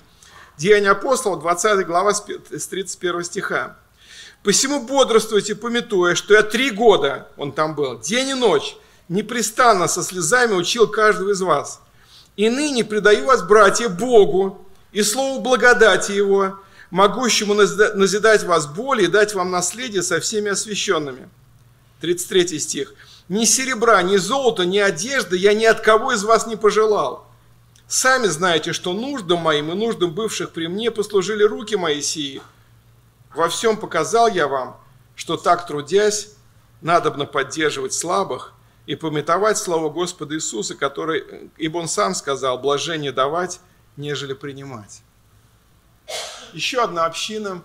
[0.56, 3.76] Деяния апостолов, 20 глава с 31 стиха.
[4.42, 8.76] Посему бодрствуйте, пометуя, что я три года, он там был, день и ночь,
[9.08, 11.80] непрестанно со слезами учил каждого из вас.
[12.36, 16.58] И ныне предаю вас, братья, Богу и слову благодати Его,
[16.90, 21.28] могущему назидать вас боли и дать вам наследие со всеми освященными.
[22.00, 22.94] 33 стих.
[23.28, 27.26] Ни серебра, ни золота, ни одежды я ни от кого из вас не пожелал.
[27.86, 32.42] Сами знаете, что нуждам моим и нуждам бывших при мне послужили руки мои сии–
[33.34, 34.76] во всем показал я вам,
[35.16, 36.30] что так трудясь,
[36.80, 38.52] надобно поддерживать слабых
[38.86, 43.60] и пометовать славу Господа Иисуса, который, ибо Он сам сказал, блажение давать,
[43.96, 45.02] нежели принимать.
[46.52, 47.62] Еще одна община.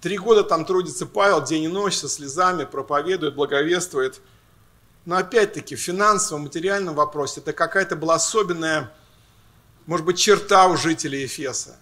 [0.00, 4.20] Три года там трудится Павел, день и ночь со слезами, проповедует, благовествует.
[5.04, 8.92] Но опять-таки в финансовом, материальном вопросе это какая-то была особенная
[9.86, 11.76] может быть, черта у жителей Ефеса,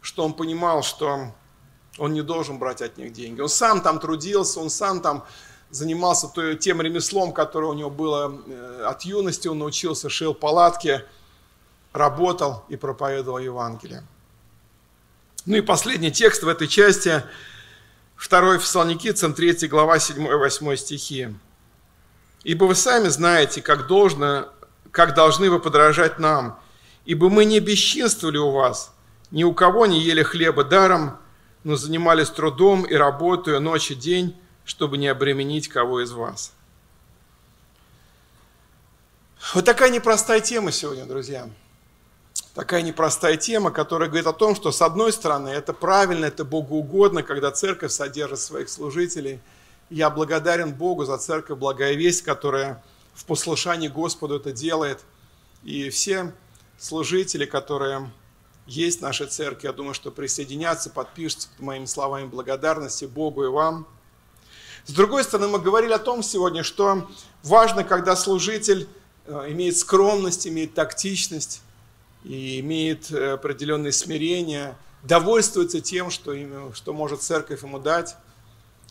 [0.00, 1.34] что он понимал, что
[1.98, 3.40] он не должен брать от них деньги.
[3.40, 5.26] Он сам там трудился, он сам там
[5.76, 9.48] занимался тем ремеслом, которое у него было э, от юности.
[9.48, 11.04] Он научился, шил палатки,
[11.92, 14.02] работал и проповедовал Евангелие.
[15.44, 17.22] Ну и последний текст в этой части,
[18.28, 21.28] 2 Фессалоникийцам, 3 глава, 7-8 стихи.
[22.42, 24.48] «Ибо вы сами знаете, как, должно,
[24.90, 26.58] как должны вы подражать нам,
[27.04, 28.92] ибо мы не бесчинствовали у вас,
[29.30, 31.18] ни у кого не ели хлеба даром,
[31.64, 34.36] но занимались трудом и работаю ночь и день,
[34.66, 36.52] чтобы не обременить кого из вас.
[39.54, 41.48] Вот такая непростая тема сегодня, друзья.
[42.52, 47.22] Такая непростая тема, которая говорит о том, что с одной стороны это правильно, это богоугодно,
[47.22, 49.40] когда церковь содержит своих служителей.
[49.88, 52.82] Я благодарен Богу за церковь Благая Весть, которая
[53.14, 55.00] в послушании Господу это делает.
[55.62, 56.32] И все
[56.78, 58.10] служители, которые
[58.66, 59.68] есть в нашей церкви.
[59.68, 63.86] Я думаю, что присоединятся, подпишутся под моими словами благодарности Богу и вам.
[64.86, 67.08] С другой стороны, мы говорили о том сегодня, что
[67.42, 68.88] важно, когда служитель
[69.26, 71.60] э, имеет скромность, имеет тактичность
[72.22, 78.14] и имеет э, определенное смирение, довольствуется тем, что, ему, что может церковь ему дать,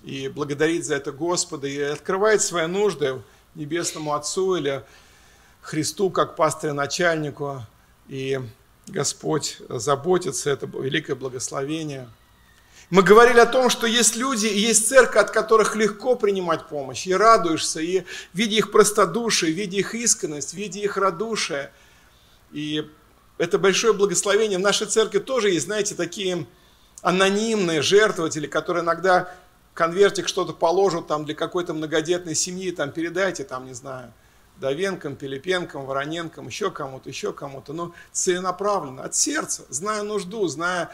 [0.03, 3.21] и благодарит за это Господа, и открывает свои нужды
[3.55, 4.83] Небесному Отцу или
[5.61, 7.61] Христу как пастырю-начальнику,
[8.09, 8.41] и
[8.87, 12.09] Господь заботится, это великое благословение.
[12.91, 17.07] Мы говорили о том, что есть люди и есть церковь, от которых легко принимать помощь,
[17.07, 21.71] и радуешься, и видя их простодушие, видя их искренность, видя их радушие.
[22.51, 22.87] И
[23.39, 24.59] это большое благословение.
[24.59, 26.45] В нашей церкви тоже есть, знаете, такие
[27.01, 29.33] анонимные жертвователи, которые иногда
[29.73, 34.13] конвертик что-то положат там для какой-то многодетной семьи, там передайте, там, не знаю,
[34.57, 40.91] Давенком, Пилипенком, Вороненком, еще кому-то, еще кому-то, но целенаправленно, от сердца, зная нужду, зная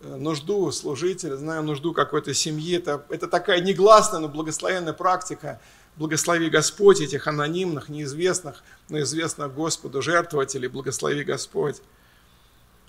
[0.00, 2.76] нужду служителя, зная нужду какой-то семьи.
[2.76, 5.60] Это, это такая негласная, но благословенная практика.
[5.96, 10.68] Благослови Господь этих анонимных, неизвестных, но известных Господу жертвователей.
[10.68, 11.82] Благослови Господь.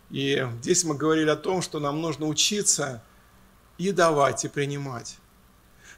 [0.10, 3.04] И здесь мы говорили о том, что нам нужно учиться
[3.78, 5.18] и давать, и принимать.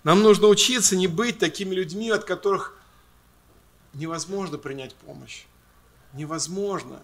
[0.03, 2.76] Нам нужно учиться не быть такими людьми, от которых
[3.93, 5.45] невозможно принять помощь.
[6.14, 7.01] Невозможно.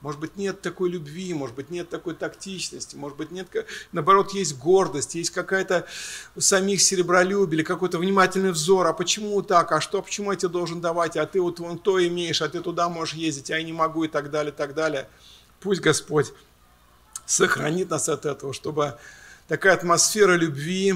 [0.00, 3.48] Может быть, нет такой любви, может быть, нет такой тактичности, может быть, нет,
[3.90, 5.86] наоборот, есть гордость, есть какая-то
[6.36, 8.86] у самих серебролюбие какой-то внимательный взор.
[8.86, 9.72] А почему так?
[9.72, 11.16] А что, почему я тебе должен давать?
[11.16, 14.04] А ты вот вон то имеешь, а ты туда можешь ездить, а я не могу
[14.04, 15.08] и так далее, и так далее.
[15.58, 16.32] Пусть Господь
[17.26, 18.96] сохранит нас от этого, чтобы
[19.48, 20.94] такая атмосфера любви,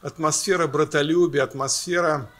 [0.00, 2.30] атмосфера братолюбия, атмосфера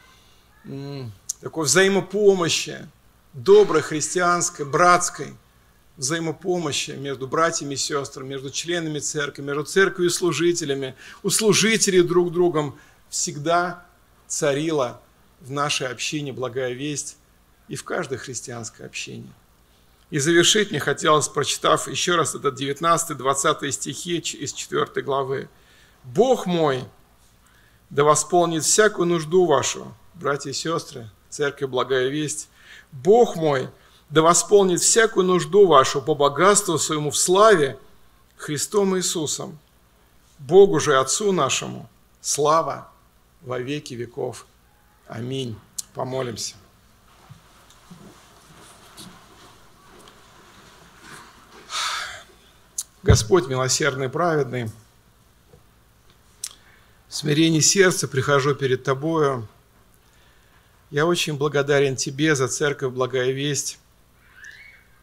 [1.40, 2.88] такой взаимопомощи,
[3.32, 5.34] доброй христианской, братской
[5.96, 12.32] взаимопомощи между братьями и сестрами, между членами церкви, между церковью и служителями, у служителей друг
[12.32, 12.78] другом
[13.08, 13.86] всегда
[14.26, 15.00] царила
[15.40, 17.16] в нашей общине благая весть
[17.68, 19.32] и в каждой христианской общине.
[20.10, 25.48] И завершить мне хотелось, прочитав еще раз этот 19-20 стихи из 4 главы.
[26.04, 26.84] «Бог мой
[27.92, 32.48] да восполнит всякую нужду вашу, братья и сестры, Церковь Благая Весть.
[32.90, 33.68] Бог мой,
[34.12, 37.78] да восполнит всякую нужду вашу по богатству своему в славе
[38.36, 39.58] Христом Иисусом.
[40.38, 41.88] Богу же Отцу нашему
[42.20, 42.92] слава
[43.40, 44.46] во веки веков.
[45.08, 45.58] Аминь.
[45.94, 46.56] Помолимся.
[53.02, 54.70] Господь милосердный праведный,
[57.08, 59.48] в смирении сердца прихожу перед Тобою,
[60.90, 63.78] я очень благодарен Тебе за церковь «Благая весть».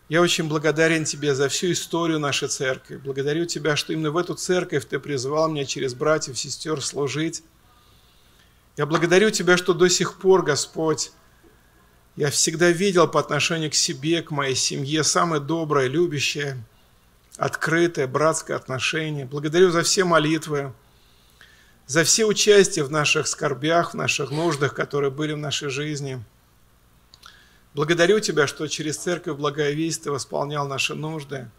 [0.09, 2.97] Я очень благодарен Тебе за всю историю нашей церкви.
[2.97, 7.43] Благодарю Тебя, что именно в эту церковь Ты призвал меня через братьев, сестер служить.
[8.75, 11.11] Я благодарю Тебя, что до сих пор, Господь,
[12.15, 16.57] я всегда видел по отношению к себе, к моей семье, самое доброе, любящее,
[17.37, 19.25] открытое, братское отношение.
[19.25, 20.73] Благодарю за все молитвы,
[21.85, 26.23] за все участие в наших скорбях, в наших нуждах, которые были в нашей жизни.
[27.73, 31.49] Благодарю Тебя, что через Церковь Благая Весть Ты восполнял наши нужды.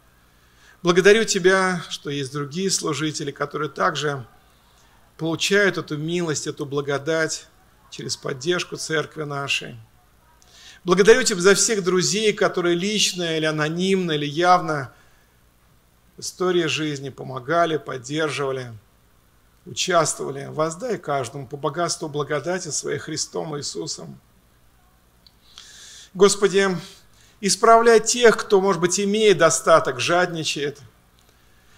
[0.82, 4.26] Благодарю Тебя, что есть другие служители, которые также
[5.16, 7.46] получают эту милость, эту благодать
[7.90, 9.76] через поддержку Церкви нашей.
[10.84, 14.92] Благодарю Тебя за всех друзей, которые лично или анонимно, или явно
[16.16, 18.72] в истории жизни помогали, поддерживали–
[19.66, 20.46] участвовали.
[20.50, 24.18] Воздай каждому по богатству благодати своей Христом Иисусом.
[26.14, 26.68] Господи,
[27.42, 30.78] Исправляй тех, кто, может быть, имеет достаток, жадничает.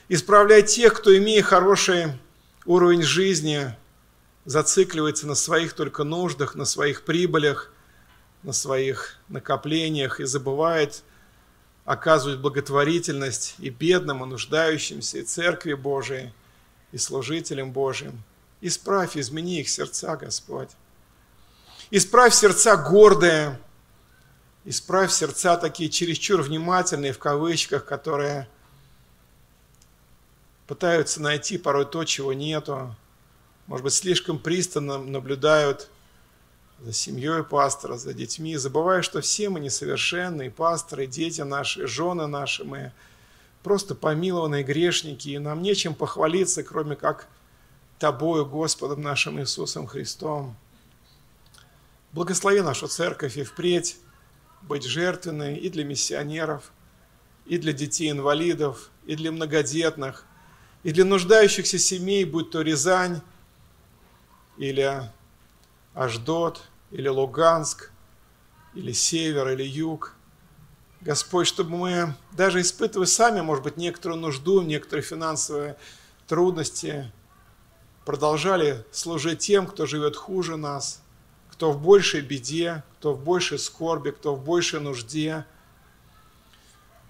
[0.09, 2.18] Исправляй тех, кто, имея хороший
[2.66, 3.72] уровень жизни,
[4.45, 7.72] зацикливается на своих только нуждах, на своих прибылях,
[8.43, 11.05] на своих накоплениях и забывает
[11.85, 16.33] оказывать благотворительность и бедным, и нуждающимся, и Церкви Божией,
[16.91, 18.20] и служителям Божьим.
[18.61, 20.70] Исправь, измени их сердца, Господь.
[21.93, 23.59] Исправь сердца гордые,
[24.65, 28.49] исправь сердца такие чересчур внимательные, в кавычках, которые
[30.67, 32.95] пытаются найти порой то, чего нету.
[33.67, 35.89] Может быть, слишком пристально наблюдают
[36.81, 42.65] за семьей пастора, за детьми, забывая, что все мы несовершенные, пасторы, дети наши, жены наши,
[42.65, 42.93] мы
[43.63, 47.29] просто помилованные грешники, и нам нечем похвалиться, кроме как
[47.99, 50.57] Тобою, Господом нашим Иисусом Христом.
[52.13, 53.97] Благослови нашу церковь и впредь
[54.63, 56.73] быть жертвенной и для миссионеров,
[57.47, 60.25] и для детей-инвалидов, и для многодетных,
[60.83, 63.21] и для нуждающихся семей, будь то Рязань,
[64.59, 65.03] или
[65.95, 67.91] Аждот, или Луганск,
[68.75, 70.15] или Север, или Юг.
[71.01, 75.77] Господь, чтобы мы, даже испытывая сами, может быть, некоторую нужду, некоторые финансовые
[76.29, 77.11] трудности,
[78.05, 81.02] продолжали служить тем, кто живет хуже нас,
[81.53, 85.45] кто в большей беде, кто в большей скорби, кто в большей нужде.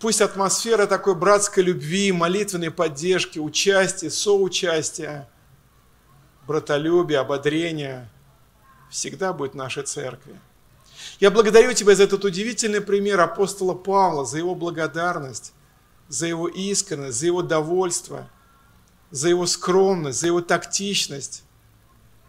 [0.00, 5.28] Пусть атмосфера такой братской любви, молитвенной поддержки, участия, соучастия,
[6.46, 8.10] братолюбия, ободрения
[8.90, 10.38] всегда будет в нашей церкви.
[11.20, 15.52] Я благодарю Тебя за этот удивительный пример апостола Павла, за его благодарность,
[16.08, 18.28] за его искренность, за его довольство–
[19.12, 21.44] за его скромность, за его тактичность.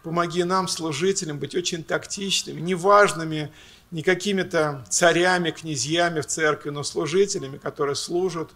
[0.03, 3.51] Помоги нам, служителям, быть очень тактичными, неважными,
[3.89, 8.51] не какими-то царями, князьями в церкви, но служителями, которые служат,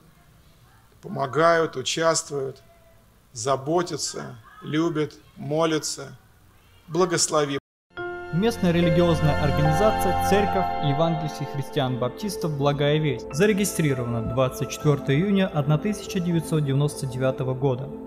[1.01, 2.61] помогают, участвуют,
[3.31, 6.17] заботятся, любят, молятся.
[6.87, 7.59] Благослови.
[8.33, 18.07] Местная религиозная организация Церковь Евангельских христиан-баптистов «Благая весть» зарегистрирована 24 июня 1999 года.